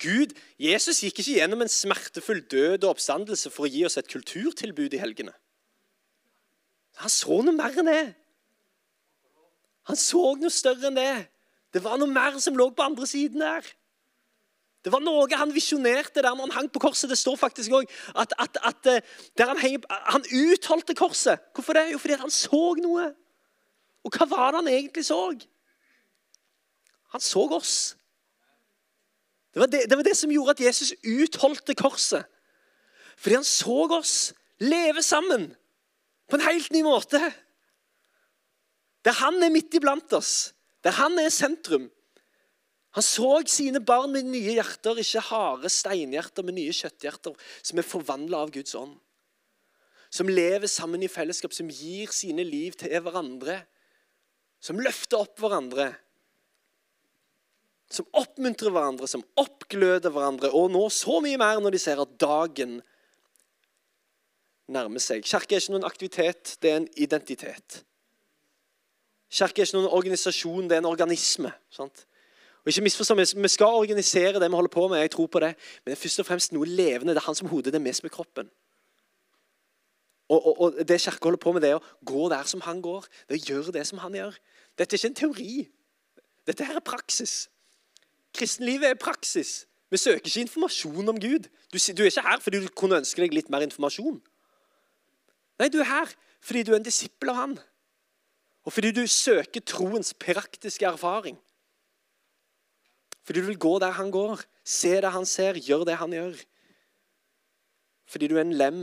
Gud, 0.00 0.34
Jesus 0.60 1.00
gikk 1.04 1.20
ikke 1.22 1.38
gjennom 1.38 1.64
en 1.64 1.72
smertefull 1.72 2.42
død 2.50 2.84
og 2.84 2.94
oppstandelse 2.94 3.52
for 3.52 3.66
å 3.66 3.70
gi 3.72 3.84
oss 3.88 3.98
et 4.00 4.10
kulturtilbud 4.10 4.94
i 4.96 5.00
helgene. 5.02 5.34
Han 7.02 7.12
så 7.12 7.40
noe 7.44 7.54
mer 7.56 7.76
enn 7.76 7.90
det. 7.90 8.04
Han 9.90 9.98
så 10.00 10.22
noe 10.40 10.52
større 10.52 10.90
enn 10.90 10.98
det. 10.98 11.26
Det 11.74 11.82
var 11.84 11.98
noe 12.00 12.10
mer 12.10 12.38
som 12.42 12.56
lå 12.56 12.70
på 12.72 12.84
andre 12.86 13.08
siden 13.08 13.42
der. 13.44 13.66
Det 14.86 14.92
var 14.94 15.02
noe 15.02 15.26
han 15.34 15.50
visjonerte 15.50 16.22
der 16.22 16.30
når 16.30 16.46
han 16.46 16.56
hang 16.60 16.68
på 16.70 16.80
korset. 16.84 17.10
Det 17.10 17.18
står 17.18 17.36
faktisk 17.40 17.74
òg 17.74 17.90
at, 18.14 18.32
at, 18.38 18.58
at 18.62 18.88
eh, 18.92 19.02
han, 19.42 19.58
henger, 19.58 19.82
han 19.90 20.22
utholdte 20.30 20.94
korset. 20.94 21.42
Hvorfor 21.54 21.74
det? 21.74 21.88
Jo, 21.90 21.98
fordi 21.98 22.20
han 22.20 22.30
så 22.30 22.62
noe. 22.78 23.08
Og 24.06 24.14
hva 24.14 24.28
var 24.30 24.54
det 24.54 24.60
han 24.60 24.70
egentlig 24.70 25.02
så? 25.08 25.18
Han 27.10 27.24
så 27.24 27.42
oss. 27.58 27.95
Det 29.56 29.62
var 29.62 29.70
det, 29.72 29.86
det 29.88 29.96
var 29.96 30.04
det, 30.04 30.12
som 30.16 30.28
gjorde 30.28 30.52
at 30.52 30.60
Jesus 30.60 30.90
utholdte 31.00 31.72
korset. 31.74 32.26
Fordi 33.16 33.38
han 33.38 33.46
så 33.48 33.76
oss 33.96 34.16
leve 34.60 35.00
sammen 35.00 35.46
på 36.28 36.36
en 36.36 36.44
helt 36.44 36.68
ny 36.76 36.82
måte. 36.84 37.22
Der 39.00 39.16
han 39.16 39.40
er 39.40 39.54
midt 39.54 39.72
iblant 39.78 40.12
oss, 40.12 40.52
der 40.84 40.92
han 40.98 41.16
er 41.22 41.32
sentrum. 41.32 41.88
Han 43.00 43.08
så 43.08 43.30
sine 43.48 43.80
barn 43.80 44.12
med 44.12 44.28
nye 44.28 44.58
hjerter, 44.58 45.00
ikke 45.00 45.24
harde 45.24 45.72
steinhjerter, 45.72 46.44
med 46.44 46.58
nye 46.60 46.76
kjøtthjerter, 46.76 47.32
som 47.64 47.80
er 47.80 47.88
forvandla 47.88 48.44
av 48.44 48.52
Guds 48.52 48.76
ånd. 48.76 48.92
Som 50.12 50.28
lever 50.28 50.68
sammen 50.68 51.00
i 51.00 51.08
fellesskap, 51.08 51.56
som 51.56 51.72
gir 51.72 52.12
sine 52.12 52.44
liv 52.44 52.76
til 52.76 52.92
hverandre. 52.92 53.62
Som 54.60 54.84
løfter 54.84 55.24
opp 55.24 55.40
hverandre. 55.40 55.94
Som 57.92 58.08
oppmuntrer 58.18 58.72
hverandre, 58.74 59.06
som 59.08 59.22
oppgløder 59.38 60.10
hverandre. 60.10 60.50
Og 60.50 60.70
nå 60.74 60.88
så 60.90 61.20
mye 61.22 61.38
mer 61.38 61.60
når 61.62 61.76
de 61.76 61.82
ser 61.82 62.02
at 62.02 62.16
dagen 62.20 62.80
nærmer 64.72 65.02
seg. 65.02 65.22
Kirke 65.26 65.54
er 65.54 65.62
ikke 65.62 65.76
noen 65.76 65.86
aktivitet, 65.86 66.56
det 66.62 66.72
er 66.72 66.80
en 66.80 66.88
identitet. 66.98 67.80
Kirke 69.30 69.62
er 69.62 69.68
ikke 69.68 69.78
noen 69.78 69.94
organisasjon, 69.94 70.66
det 70.66 70.78
er 70.78 70.82
en 70.82 70.90
organisme. 70.90 71.52
sant? 71.70 72.06
Og 72.64 72.72
ikke 72.72 72.82
misforstå, 72.82 73.14
Vi 73.14 73.48
skal 73.48 73.66
organisere 73.78 74.40
det 74.40 74.50
vi 74.50 74.54
holder 74.54 74.70
på 74.70 74.88
med, 74.88 74.98
jeg 74.98 75.10
tror 75.10 75.26
på 75.26 75.40
det, 75.40 75.54
men 75.84 75.92
det 75.92 75.98
er 75.98 76.02
først 76.02 76.20
og 76.20 76.26
fremst 76.26 76.52
noe 76.52 76.66
levende. 76.66 77.14
Det 77.14 77.22
er 77.22 77.26
han 77.26 77.34
som 77.34 77.48
hodet, 77.48 77.72
det 77.72 77.80
er 77.80 77.84
vi 77.84 77.92
som 77.92 78.08
kroppen. 78.08 78.50
Og, 80.28 80.46
og, 80.46 80.60
og 80.60 80.88
Det 80.88 81.00
Kirka 81.00 81.22
holder 81.22 81.38
på 81.38 81.52
med, 81.52 81.62
det 81.62 81.70
er 81.70 81.78
å 81.78 82.04
gå 82.04 82.28
der 82.28 82.42
som 82.42 82.60
han 82.60 82.82
går. 82.82 83.06
Det 83.28 83.36
er 83.36 83.42
å 83.42 83.54
gjøre 83.54 83.72
det 83.72 83.86
som 83.86 83.98
han 83.98 84.14
gjør. 84.14 84.34
Dette 84.78 84.94
er 84.94 84.98
ikke 84.98 85.12
en 85.12 85.14
teori. 85.14 85.68
Dette 86.46 86.64
her 86.64 86.76
er 86.80 86.80
praksis. 86.80 87.48
Kristenlivet 88.36 88.90
er 88.90 89.00
praksis. 89.00 89.64
Vi 89.90 90.00
søker 90.00 90.26
ikke 90.26 90.44
informasjon 90.44 91.08
om 91.08 91.20
Gud. 91.20 91.46
Du, 91.72 91.78
du 91.78 92.02
er 92.02 92.10
ikke 92.10 92.26
her 92.26 92.42
fordi 92.42 92.60
du 92.60 92.68
kunne 92.76 93.00
ønske 93.00 93.22
deg 93.22 93.34
litt 93.34 93.50
mer 93.52 93.64
informasjon. 93.64 94.18
Nei, 95.60 95.68
du 95.72 95.80
er 95.80 95.88
her 95.88 96.14
fordi 96.44 96.62
du 96.66 96.72
er 96.74 96.80
en 96.80 96.86
disippel 96.86 97.32
av 97.32 97.40
han. 97.40 97.56
Og 98.66 98.74
fordi 98.74 98.90
du 98.92 99.04
søker 99.06 99.62
troens 99.62 100.12
praktiske 100.14 100.86
erfaring. 100.86 101.38
Fordi 103.26 103.40
du 103.40 103.46
vil 103.46 103.58
gå 103.58 103.78
der 103.82 103.94
han 103.94 104.10
går, 104.10 104.42
se 104.64 104.92
det 105.02 105.10
han 105.14 105.26
ser, 105.26 105.58
gjøre 105.58 105.86
det 105.88 105.96
han 105.98 106.12
gjør. 106.14 106.42
Fordi 108.06 108.28
du 108.30 108.36
er 108.36 108.44
en 108.44 108.54
lem 108.54 108.82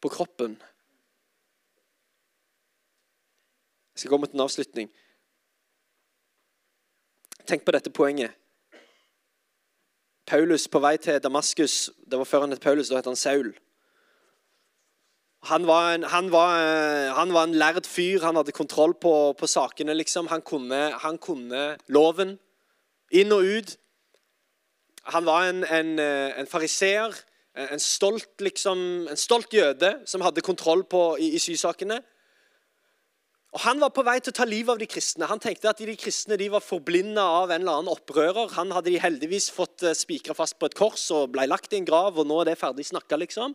på 0.00 0.08
kroppen. 0.08 0.56
Jeg 3.92 4.04
skal 4.04 4.14
gå 4.14 4.20
mot 4.20 4.32
en 4.32 4.44
avslutning. 4.44 4.88
Tenk 7.48 7.64
på 7.64 7.74
dette 7.74 7.92
poenget. 7.92 8.32
Paulus 10.26 10.68
på 10.68 10.80
vei 10.82 10.96
til 11.02 11.18
Damaskus 11.22 11.90
Det 12.10 12.18
var 12.18 12.28
før 12.28 12.44
han 12.46 12.54
het 12.54 12.62
Paulus, 12.62 12.88
da 12.88 13.00
het 13.00 13.10
han 13.10 13.16
Saul. 13.16 13.52
Han 15.50 15.66
var, 15.66 15.94
en, 15.94 16.04
han, 16.06 16.30
var, 16.30 16.52
eh, 16.60 17.14
han 17.16 17.32
var, 17.34 17.48
en, 17.48 17.54
lærd 17.54 17.86
fyr. 17.86 18.22
Han 18.22 18.36
hadde 18.36 18.52
kontroll 18.54 18.94
på, 18.94 19.32
på 19.38 19.46
sakene. 19.46 19.94
liksom. 19.94 20.26
Han 20.26 20.42
kunne, 20.42 20.92
han 21.02 21.18
kunne, 21.18 21.76
loven 21.88 22.36
inn 23.10 23.32
og 23.34 23.42
ut. 23.42 23.76
Han 25.10 25.26
var 25.26 25.48
en, 25.48 25.64
en, 25.64 25.98
eh, 25.98 26.38
en 26.38 26.46
fariseer, 26.46 27.18
en 27.58 27.80
stolt, 27.82 28.30
liksom, 28.40 29.08
en 29.10 29.18
stolt 29.18 29.50
jøde 29.52 29.96
som 30.06 30.22
hadde 30.22 30.40
kontroll 30.46 30.84
på, 30.84 31.16
i, 31.18 31.34
i 31.34 31.42
sysakene. 31.42 31.98
Og 33.52 33.60
Han 33.60 33.82
var 33.82 33.90
på 33.92 34.04
vei 34.06 34.16
til 34.22 34.32
å 34.32 34.36
ta 34.38 34.46
livet 34.48 34.72
av 34.72 34.78
de 34.80 34.88
kristne. 34.88 35.28
Han 35.28 35.40
tenkte 35.42 35.68
at 35.68 35.80
de 35.84 35.94
kristne 36.00 36.38
de 36.40 36.46
var 36.54 36.64
forblinda 36.64 37.20
av 37.20 37.50
en 37.50 37.60
eller 37.60 37.82
annen 37.82 37.92
opprører. 37.92 38.54
Han 38.56 38.72
hadde 38.72 38.88
de 38.88 39.02
heldigvis 39.02 39.50
fått 39.52 39.84
eh, 39.84 39.96
spikra 39.96 40.32
fast 40.36 40.56
på 40.56 40.70
et 40.70 40.76
kors 40.78 41.04
og 41.12 41.34
ble 41.34 41.44
lagt 41.50 41.74
i 41.74 41.82
en 41.82 41.88
grav. 41.88 42.16
og 42.16 42.26
nå 42.26 42.40
er 42.40 42.48
det 42.48 42.60
ferdig 42.62 42.86
snakka, 42.88 43.18
liksom. 43.20 43.52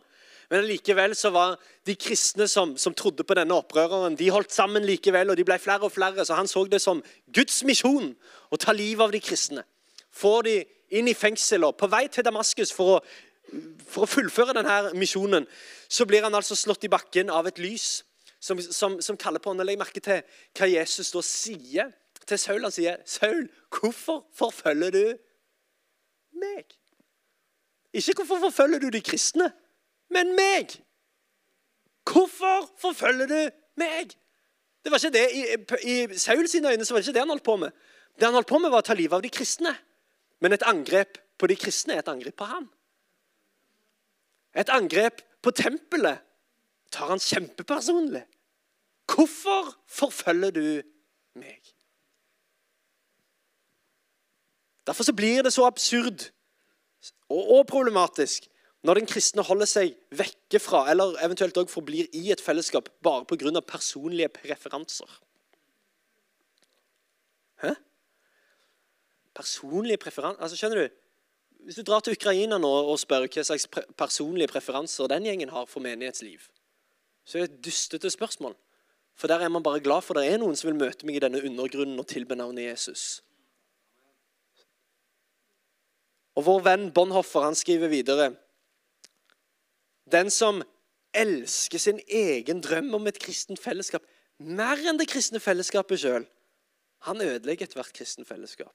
Men 0.54 0.64
likevel 0.70 1.16
så 1.18 1.32
var 1.34 1.58
de 1.84 1.96
kristne 1.98 2.46
som, 2.48 2.76
som, 2.78 2.94
trodde 2.94 3.26
på 3.26 3.34
denne 3.36 3.58
opprøreren, 3.58 4.14
de 4.16 4.30
holdt 4.30 4.54
sammen 4.54 4.86
likevel, 4.86 5.30
og 5.30 5.36
de 5.36 5.44
ble 5.44 5.58
flere 5.58 5.90
og 5.90 5.92
flere. 5.92 6.24
Så 6.24 6.38
han 6.38 6.48
så 6.48 6.62
det 6.70 6.80
som 6.80 7.02
Guds 7.34 7.64
misjon 7.66 8.14
å 8.54 8.56
ta 8.56 8.72
livet 8.72 9.02
av 9.02 9.12
de 9.12 9.20
kristne. 9.20 9.66
Få 10.14 10.40
de 10.46 10.60
inn 10.94 11.10
i 11.10 11.18
fengsel 11.18 11.66
og 11.66 11.74
på 11.76 11.90
vei 11.90 12.06
til 12.06 12.24
Damaskus 12.24 12.70
for 12.72 12.96
å, 12.96 13.02
for 13.82 14.06
å 14.06 14.12
fullføre 14.14 14.54
denne 14.56 14.94
misjonen. 14.94 15.50
Så 15.90 16.06
blir 16.06 16.22
han 16.22 16.38
altså 16.38 16.54
slått 16.56 16.86
i 16.86 16.92
bakken 16.92 17.34
av 17.34 17.50
et 17.50 17.58
lys 17.58 18.04
som, 18.40 18.60
som, 18.60 19.00
som 19.02 19.16
kaller 19.16 19.42
på 19.42 19.52
han. 19.52 19.64
Legg 19.66 19.78
merke 19.80 20.02
til 20.02 20.22
hva 20.58 20.68
Jesus 20.70 21.12
da 21.14 21.22
sier 21.24 21.94
til 22.28 22.38
Saul. 22.38 22.62
Han 22.62 22.74
sier, 22.74 22.98
'Saul, 23.06 23.48
hvorfor 23.72 24.26
forfølger 24.36 24.90
du 24.90 25.04
meg?' 26.32 26.76
Ikke 27.92 28.12
'hvorfor 28.14 28.50
forfølger 28.50 28.78
du 28.78 28.88
de 28.92 29.00
kristne'? 29.00 29.52
men 30.12 30.32
meg. 30.36 30.72
Hvorfor 32.08 32.70
forfølger 32.80 33.26
du 33.26 33.40
meg? 33.76 34.14
Det 34.84 34.92
var 34.92 34.98
ikke 34.98 35.18
det, 35.18 35.26
I, 35.84 36.04
i 36.04 36.18
Saul 36.18 36.48
sine 36.48 36.72
øyne 36.72 36.84
så 36.84 36.94
var 36.94 37.00
det 37.00 37.08
ikke 37.08 37.14
det 37.14 37.24
han 37.24 37.34
holdt 37.34 37.44
på 37.44 37.56
med. 37.56 37.70
Det 38.16 38.26
han 38.26 38.34
holdt 38.34 38.48
på 38.48 38.58
med, 38.58 38.70
var 38.70 38.82
å 38.82 38.86
ta 38.88 38.96
livet 38.96 39.18
av 39.18 39.22
de 39.22 39.30
kristne. 39.32 39.74
Men 40.40 40.54
et 40.54 40.64
angrep 40.66 41.18
på 41.38 41.50
de 41.50 41.56
kristne 41.58 41.94
er 41.96 42.02
et 42.02 42.10
angrep 42.10 42.36
på 42.38 42.48
ham. 42.48 42.68
Et 44.56 44.70
angrep 44.72 45.20
på 45.44 45.52
tempelet 45.54 46.24
tar 46.90 47.12
han 47.12 47.22
kjempepersonlig. 47.22 48.24
Hvorfor 49.08 49.72
forfølger 49.88 50.50
du 50.50 50.66
meg? 51.38 51.74
Derfor 54.88 55.04
så 55.04 55.12
blir 55.12 55.42
det 55.42 55.52
så 55.52 55.66
absurd 55.68 56.30
og, 57.28 57.66
problematisk 57.68 58.48
når 58.82 59.00
den 59.00 59.08
kristne 59.10 59.42
holder 59.44 59.68
seg 59.68 59.96
vekke 60.14 60.60
fra, 60.62 60.84
eller 60.90 61.18
eventuelt 61.24 61.56
også 61.56 61.74
forblir 61.74 62.06
i 62.16 62.30
et 62.32 62.40
fellesskap 62.40 62.88
bare 63.04 63.26
pga. 63.28 63.60
personlige 63.60 64.28
preferanser. 64.28 65.20
Hæ? 67.62 67.74
Personlige 69.34 69.96
preferanser 69.96 70.42
Altså, 70.42 70.56
skjønner 70.56 70.76
du? 70.76 70.88
Hvis 71.64 71.74
du 71.74 71.82
drar 71.82 72.00
til 72.00 72.12
Ukraina 72.12 72.58
nå 72.58 72.68
og 72.68 72.98
spør 72.98 73.26
hva 73.26 73.42
slags 73.44 73.66
personlige 73.96 74.48
preferanser 74.48 75.06
den 75.06 75.26
gjengen 75.26 75.50
har 75.50 75.66
for 75.66 75.80
menighetsliv, 75.80 76.48
så 77.28 77.36
er 77.36 77.44
det 77.44 77.50
et 77.50 77.64
dustete 77.68 78.10
spørsmål. 78.10 78.56
For 79.18 79.28
der 79.28 79.42
er 79.44 79.52
man 79.52 79.62
bare 79.62 79.82
glad 79.84 80.02
for 80.06 80.16
det 80.16 80.24
er 80.30 80.38
noen 80.40 80.56
som 80.56 80.70
vil 80.70 80.78
møte 80.80 81.04
meg 81.04 81.18
i 81.18 81.20
denne 81.20 81.42
undergrunnen 81.44 82.00
og 82.00 82.06
tilbe 82.08 82.38
navnet 82.38 82.70
Jesus. 82.70 83.02
Og 86.38 86.46
Vår 86.46 86.62
venn 86.64 86.86
Bonhoffer 86.94 87.44
han 87.44 87.58
skriver 87.58 87.90
videre 87.92 88.30
den 90.08 90.30
som 90.32 90.62
elsker 91.12 91.82
sin 91.82 91.98
egen 92.08 92.62
drøm 92.64 92.94
om 92.96 93.10
et 93.10 93.18
kristent 93.20 93.60
fellesskap 93.60 94.06
mer 94.38 94.80
enn 94.86 95.00
det 95.00 95.08
kristne 95.10 95.40
fellesskapet 95.42 96.00
sjøl, 96.00 96.24
han 97.04 97.20
ødelegger 97.20 97.66
ethvert 97.66 97.92
kristent 97.92 98.28
fellesskap. 98.28 98.72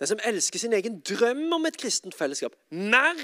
Den 0.00 0.08
som 0.08 0.22
elsker 0.24 0.58
sin 0.58 0.72
egen 0.72 0.98
drøm 1.04 1.52
om 1.52 1.68
et 1.68 1.76
kristent 1.78 2.16
fellesskap 2.16 2.56
mer 2.72 3.20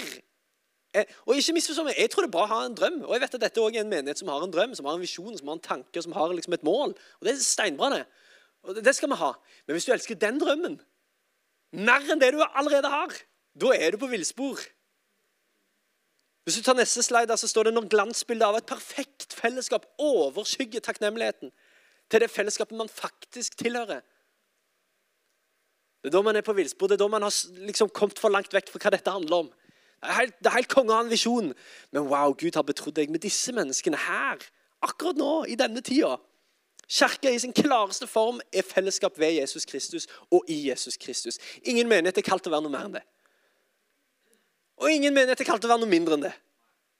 og 1.25 1.37
ikke 1.37 1.55
misforstå 1.57 1.83
meg, 1.87 1.97
jeg 1.99 2.11
tror 2.13 2.25
det 2.25 2.29
er 2.29 2.35
bra 2.35 2.45
å 2.45 2.51
ha 2.51 2.59
en 2.65 2.77
drøm. 2.77 2.99
Og 3.05 3.15
jeg 3.15 3.23
vet 3.23 3.37
at 3.37 3.43
dette 3.43 3.63
også 3.63 3.79
er 3.79 3.85
en 3.85 3.91
menighet 3.91 4.21
som 4.21 4.31
har 4.31 4.45
en 4.45 4.53
drøm, 4.53 4.75
som 4.77 4.87
har 4.89 4.97
en 4.97 5.03
visjon, 5.03 5.35
som 5.37 5.51
har 5.51 5.57
en 5.57 5.65
tanke, 5.67 6.03
som 6.03 6.15
har 6.15 6.33
liksom 6.33 6.55
et 6.57 6.65
mål. 6.67 6.95
Og 7.19 7.27
det 7.27 7.33
er 7.33 7.43
steinbra, 7.43 7.91
det. 7.93 8.05
Og 8.67 8.79
det 8.83 8.95
skal 8.95 9.11
vi 9.11 9.19
ha. 9.19 9.31
Men 9.67 9.77
hvis 9.77 9.87
du 9.87 9.93
elsker 9.95 10.19
den 10.19 10.41
drømmen 10.41 10.79
mer 11.77 12.09
enn 12.11 12.21
det 12.21 12.31
du 12.33 12.41
allerede 12.47 12.89
har, 12.91 13.13
da 13.57 13.71
er 13.75 13.93
du 13.93 14.01
på 14.01 14.09
villspor. 14.11 14.61
Hvis 16.47 16.59
du 16.59 16.63
tar 16.63 16.77
neste 16.79 17.03
slide, 17.03 17.35
så 17.37 17.47
står 17.49 17.67
det 17.67 17.73
når 17.75 17.89
glansbildet 17.91 18.47
av 18.47 18.55
et 18.55 18.69
perfekt 18.69 19.33
fellesskap 19.35 19.87
overskygger 19.99 20.83
takknemligheten 20.85 21.51
til 22.07 22.23
det 22.23 22.31
fellesskapet 22.31 22.77
man 22.79 22.87
faktisk 22.87 23.57
tilhører. 23.59 23.99
Det 26.01 26.07
er 26.07 26.15
da 26.15 26.21
man 26.23 26.37
er 26.39 26.45
på 26.45 26.55
villspor. 26.55 26.87
Det 26.87 26.95
er 26.95 27.03
da 27.03 27.09
man 27.11 27.25
har 27.25 27.33
liksom 27.67 27.89
kommet 27.91 28.19
for 28.21 28.31
langt 28.31 28.53
vekk 28.55 28.69
fra 28.71 28.79
hva 28.85 28.93
dette 28.95 29.11
handler 29.11 29.43
om. 29.43 29.49
Det 29.97 30.09
er 30.09 30.19
helt, 30.19 30.39
det 30.39 30.49
er 30.49 30.57
helt 30.59 30.69
konge 30.69 30.93
av 30.93 31.05
en 31.05 31.11
visjon. 31.11 31.51
Men 31.91 32.07
wow, 32.11 32.33
Gud 32.37 32.55
har 32.55 32.65
betrodd 32.67 32.95
deg 32.99 33.11
med 33.13 33.23
disse 33.25 33.53
menneskene 33.55 33.97
her. 33.97 34.43
Akkurat 34.85 35.17
nå, 35.17 35.31
i 35.49 35.57
denne 35.57 35.81
tida. 35.81 36.15
Kirka 36.87 37.31
i 37.33 37.39
sin 37.39 37.53
klareste 37.53 38.07
form 38.07 38.39
er 38.53 38.63
fellesskap 38.63 39.17
ved 39.19 39.33
Jesus 39.41 39.65
Kristus 39.65 40.07
og 40.31 40.45
i 40.47 40.69
Jesus 40.69 40.97
Kristus. 40.97 41.39
Ingen 41.63 41.89
menighet 41.89 42.21
er 42.21 42.27
kalt 42.29 42.47
å 42.47 42.53
være 42.53 42.63
noe 42.63 42.71
mer 42.71 42.87
enn 42.87 42.99
det. 42.99 43.03
Og 44.77 44.93
ingen 44.93 45.13
menighet 45.13 45.41
er 45.41 45.49
kalt 45.49 45.65
å 45.65 45.71
være 45.71 45.81
noe 45.83 45.91
mindre 45.91 46.15
enn 46.15 46.27
det. 46.29 46.35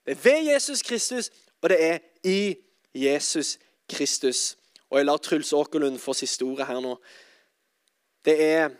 Det 0.07 0.17
er 0.17 0.23
ved 0.23 0.49
Jesus 0.49 0.81
Kristus, 0.81 1.29
og 1.61 1.69
det 1.69 1.77
er 1.83 2.01
i 2.27 2.57
Jesus 2.97 3.55
Kristus. 3.89 4.57
Og 4.89 4.99
jeg 4.99 5.07
lar 5.07 5.21
Truls 5.23 5.53
Åkerlund 5.53 6.01
få 6.01 6.15
siste 6.17 6.43
ordet 6.47 6.67
her 6.67 6.81
nå. 6.83 6.97
Det 8.25 8.35
er 8.43 8.75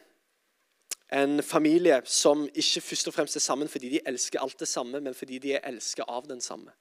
en 1.14 1.44
familie 1.44 2.02
som 2.06 2.50
ikke 2.56 2.82
først 2.82 3.08
og 3.08 3.14
fremst 3.14 3.36
er 3.36 3.40
sammen 3.40 3.70
fordi 3.70 3.90
de 3.90 4.00
elsker 4.06 4.40
alt 4.40 4.60
det 4.60 4.68
samme, 4.68 5.00
men 5.00 5.16
fordi 5.16 5.40
de 5.40 5.54
er 5.54 5.64
elsket 5.64 6.06
av 6.08 6.28
den 6.28 6.42
samme. 6.42 6.72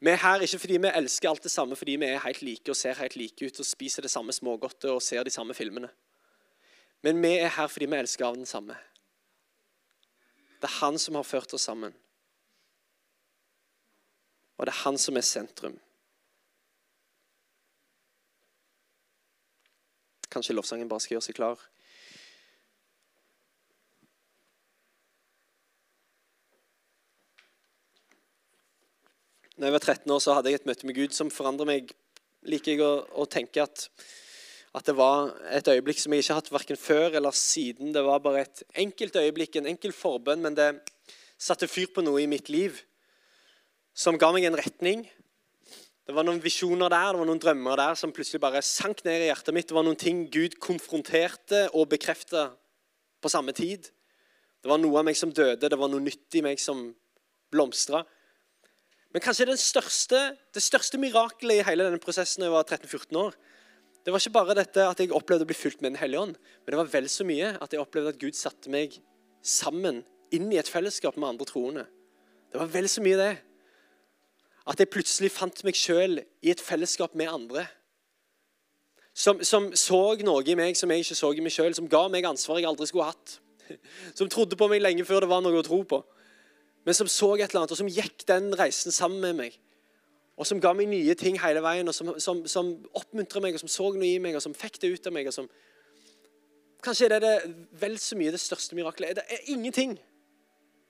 Vi 0.00 0.10
er 0.10 0.20
her 0.20 0.40
ikke 0.44 0.58
fordi 0.58 0.76
vi 0.76 0.92
elsker 0.94 1.30
alt 1.30 1.42
det 1.42 1.50
samme 1.50 1.76
fordi 1.76 1.96
vi 1.96 2.04
er 2.04 2.20
helt 2.22 2.42
like 2.42 2.70
og 2.70 2.76
ser 2.76 2.94
helt 2.94 3.16
like 3.16 3.46
ut 3.46 3.60
og 3.60 3.66
spiser 3.66 4.02
det 4.02 4.10
samme 4.10 4.32
smågodtet 4.32 4.90
og 4.90 5.02
ser 5.02 5.22
de 5.22 5.30
samme 5.30 5.54
filmene. 5.54 5.88
Men 7.02 7.22
vi 7.22 7.32
er 7.38 7.48
her 7.48 7.66
fordi 7.66 7.86
vi 7.86 7.96
elsker 7.96 8.26
av 8.26 8.36
den 8.36 8.46
samme. 8.46 8.76
Det 10.60 10.68
er 10.68 10.78
han 10.80 10.98
som 10.98 11.14
har 11.14 11.22
ført 11.22 11.54
oss 11.54 11.62
sammen. 11.62 11.94
Og 14.56 14.66
det 14.66 14.72
er 14.72 14.84
han 14.84 14.98
som 14.98 15.16
er 15.16 15.20
sentrum. 15.20 15.80
Kanskje 20.30 20.54
lovsangen 20.54 20.88
bare 20.88 21.00
skal 21.00 21.16
gjøre 21.16 21.26
seg 21.28 21.36
klar. 21.36 21.60
Når 29.56 29.70
jeg 29.70 29.72
var 29.72 29.80
13 29.80 30.12
år, 30.12 30.18
så 30.20 30.34
hadde 30.36 30.50
jeg 30.52 30.58
et 30.60 30.66
møte 30.68 30.84
med 30.84 30.96
Gud 30.98 31.14
som 31.16 31.30
forandret 31.32 31.68
meg. 31.68 31.92
Liker 32.44 32.74
jeg 32.74 32.82
å, 32.84 32.90
å 33.22 33.24
tenke 33.24 33.62
at, 33.64 33.86
at, 34.76 34.82
det 34.84 34.94
var 34.98 35.30
et 35.48 35.68
øyeblikk 35.72 36.02
som 36.02 36.12
jeg 36.12 36.20
ikke 36.20 36.34
har 36.34 36.42
hatt 36.42 36.50
verken 36.52 36.76
før 36.76 37.16
eller 37.16 37.32
siden. 37.32 37.94
Det 37.94 38.02
var 38.04 38.20
bare 38.20 38.42
et 38.44 38.60
enkelt 38.84 39.16
øyeblikk, 39.16 39.56
en 39.56 39.70
enkel 39.70 39.94
forbønn, 39.96 40.42
men 40.44 40.58
det 40.58 40.66
satte 41.40 41.68
fyr 41.72 41.88
på 41.94 42.04
noe 42.04 42.20
i 42.20 42.28
mitt 42.28 42.50
liv 42.52 42.82
som 43.96 44.18
ga 44.20 44.28
meg 44.36 44.44
en 44.44 44.58
retning. 44.60 45.06
Det 46.04 46.12
var 46.14 46.28
noen 46.28 46.42
visjoner 46.44 46.92
der, 46.92 47.14
det 47.16 47.22
var 47.22 47.30
noen 47.30 47.40
drømmer 47.40 47.80
der 47.80 47.96
som 47.96 48.12
plutselig 48.14 48.42
bare 48.44 48.60
sank 48.60 49.00
ned 49.08 49.24
i 49.24 49.30
hjertet 49.30 49.56
mitt. 49.56 49.70
Det 49.70 49.78
var 49.78 49.86
noen 49.88 49.96
ting 49.96 50.26
Gud 50.28 50.58
konfronterte 50.60 51.62
og 51.72 51.88
bekrefta 51.94 52.50
på 53.24 53.32
samme 53.32 53.56
tid. 53.56 53.88
Det 54.60 54.68
var 54.68 54.84
noe 54.84 55.00
av 55.00 55.08
meg 55.08 55.16
som 55.16 55.32
døde, 55.32 55.64
det 55.64 55.80
var 55.80 55.88
noe 55.88 56.04
nytt 56.04 56.36
i 56.36 56.44
meg 56.44 56.60
som 56.60 56.90
blomstra. 57.56 58.04
Men 59.16 59.22
kanskje 59.24 59.54
største, 59.56 60.18
det 60.52 60.60
største 60.60 60.98
mirakelet 61.00 61.62
i 61.62 61.64
hele 61.64 61.86
denne 61.86 61.96
prosessen 61.96 62.42
da 62.42 62.50
jeg 62.50 62.52
var 62.52 62.66
13-14 62.68 63.16
år, 63.16 63.36
det 64.04 64.12
var 64.12 64.20
ikke 64.20 64.32
bare 64.34 64.56
dette 64.58 64.82
at 64.84 64.98
jeg 65.00 65.14
opplevde 65.16 65.46
å 65.46 65.48
bli 65.48 65.56
fulgt 65.56 65.80
med 65.80 65.94
Den 65.94 66.00
hellige 66.02 66.20
ånd, 66.20 66.34
men 66.36 66.74
det 66.74 66.76
var 66.76 66.90
vel 66.92 67.08
så 67.08 67.24
mye 67.24 67.54
at 67.56 67.72
jeg 67.72 67.80
opplevde 67.80 68.10
at 68.12 68.18
Gud 68.20 68.36
satte 68.36 68.68
meg 68.68 68.98
sammen 69.40 70.02
inn 70.36 70.50
i 70.52 70.58
et 70.60 70.68
fellesskap 70.68 71.16
med 71.16 71.30
andre 71.30 71.46
troende. 71.48 71.84
Det 72.52 72.60
var 72.60 72.68
vel 72.74 72.90
så 72.92 73.00
mye 73.06 73.16
det. 73.16 73.30
At 74.68 74.82
jeg 74.84 74.92
plutselig 74.92 75.30
fant 75.32 75.64
meg 75.64 75.80
sjøl 75.80 76.20
i 76.20 76.52
et 76.52 76.60
fellesskap 76.60 77.16
med 77.16 77.32
andre. 77.32 77.64
Som, 79.16 79.40
som, 79.40 79.70
så 79.72 80.02
noe 80.28 80.44
i 80.44 80.58
meg 80.60 80.76
som 80.76 80.92
jeg 80.92 81.06
ikke 81.06 81.16
så 81.16 81.32
i 81.32 81.40
meg 81.40 81.56
sjøl, 81.56 81.72
som 81.72 81.88
ga 81.88 82.04
meg 82.12 82.28
ansvar 82.28 82.60
jeg 82.60 82.68
aldri 82.68 82.90
skulle 82.92 83.08
hatt. 83.14 83.38
Som 84.18 84.28
trodde 84.28 84.60
på 84.60 84.68
meg 84.70 84.84
lenge 84.84 85.08
før 85.08 85.24
det 85.24 85.32
var 85.32 85.40
noe 85.42 85.56
å 85.58 85.64
tro 85.64 85.80
på 85.88 86.04
men 86.86 86.94
som 86.94 87.08
så 87.10 87.32
et 87.34 87.48
eller 87.50 87.64
annet, 87.64 87.72
og 87.74 87.80
som 87.80 87.90
gikk 87.90 88.22
den 88.28 88.52
reisen 88.58 88.94
sammen 88.94 89.20
med 89.20 89.34
meg. 89.40 89.56
Og 90.36 90.46
som 90.46 90.60
ga 90.62 90.70
meg 90.76 90.86
nye 90.90 91.16
ting 91.18 91.38
hele 91.42 91.62
veien, 91.64 91.88
og 91.88 91.96
som, 91.96 92.12
som, 92.22 92.44
som 92.46 92.74
oppmuntra 92.94 93.40
meg, 93.42 93.56
og 93.56 93.64
som 93.64 93.72
så 93.72 93.88
noe 93.90 94.06
i 94.06 94.20
meg, 94.22 94.36
og 94.38 94.44
som 94.44 94.54
fikk 94.54 94.78
det 94.82 94.92
ut 94.94 95.08
av 95.10 95.16
meg. 95.16 95.26
og 95.26 95.34
som... 95.34 95.48
Kanskje 96.84 97.08
er 97.08 97.24
det 97.24 97.32
vel 97.80 97.96
så 97.98 98.18
mye 98.20 98.30
det 98.30 98.38
største 98.38 98.78
miraklet. 98.78 99.16
Det 99.18 99.24
er 99.26 99.48
ingenting. 99.50 99.96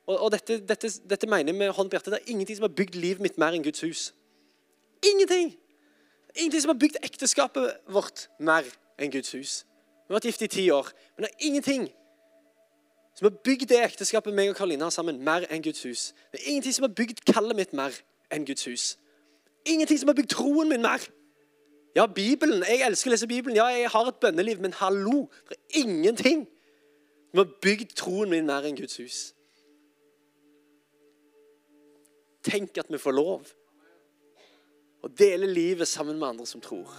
Og, 0.06 0.18
og 0.18 0.32
dette, 0.34 0.58
dette, 0.68 0.90
dette, 1.08 1.30
mener 1.30 1.54
jeg 1.54 1.60
med 1.62 1.72
hånd 1.78 1.88
på 1.88 1.96
hjertet. 1.96 2.12
Det 2.12 2.20
er 2.20 2.34
ingenting 2.34 2.58
som 2.58 2.66
har 2.68 2.74
bygd 2.76 2.98
livet 3.00 3.24
mitt 3.24 3.38
mer 3.40 3.56
enn 3.56 3.64
Guds 3.64 3.86
hus. 3.86 4.08
Ingenting! 5.06 5.54
Ingenting 6.36 6.66
som 6.66 6.74
har 6.74 6.80
bygd 6.82 7.00
ekteskapet 7.06 7.88
vårt 7.88 8.26
mer 8.36 8.68
enn 9.00 9.14
Guds 9.14 9.32
hus. 9.32 9.62
Vi 10.04 10.12
har 10.12 10.20
vært 10.20 10.28
gift 10.28 10.44
i 10.44 10.52
ti 10.58 10.66
år, 10.74 10.92
men 11.16 11.24
det 11.24 11.32
er 11.32 11.48
ingenting 11.48 11.88
som 13.16 13.24
har 13.24 13.38
bygd 13.44 13.70
det 13.70 13.80
ekteskapet 13.80 14.34
meg 14.36 14.50
og 14.52 14.58
Karoline 14.58 14.84
har 14.84 14.92
sammen, 14.92 15.22
mer 15.24 15.46
enn 15.48 15.62
Guds 15.64 15.82
hus. 15.88 16.10
Det 16.32 16.40
er 16.42 16.50
ingenting 16.50 16.74
som 16.76 16.84
har 16.84 16.94
bygd 16.94 17.22
kallet 17.24 17.56
mitt 17.56 17.72
mer 17.72 17.94
enn 18.30 18.44
Guds 18.44 18.66
hus. 18.68 18.84
Ingenting 19.64 19.98
som 19.98 20.12
har 20.12 20.18
bygd 20.18 20.34
troen 20.34 20.68
min 20.68 20.84
mer. 20.84 21.00
Ja, 21.96 22.04
Bibelen. 22.06 22.60
Jeg 22.68 22.84
elsker 22.84 23.08
å 23.08 23.14
lese 23.14 23.28
Bibelen. 23.30 23.56
Ja, 23.56 23.70
jeg 23.72 23.88
har 23.88 24.10
et 24.10 24.20
bønneliv. 24.20 24.60
Men 24.60 24.76
hallo, 24.76 25.30
det 25.48 25.56
er 25.56 25.80
ingenting 25.80 26.44
som 27.30 27.40
har 27.40 27.54
bygd 27.64 27.96
troen 27.96 28.30
min 28.30 28.46
mer 28.46 28.68
enn 28.68 28.76
Guds 28.76 29.00
hus. 29.00 29.20
Tenk 32.44 32.76
at 32.78 32.92
vi 32.92 33.00
får 33.00 33.16
lov 33.16 33.48
å 35.02 35.08
dele 35.08 35.48
livet 35.48 35.88
sammen 35.88 36.20
med 36.20 36.34
andre 36.34 36.46
som 36.46 36.60
tror. 36.60 36.92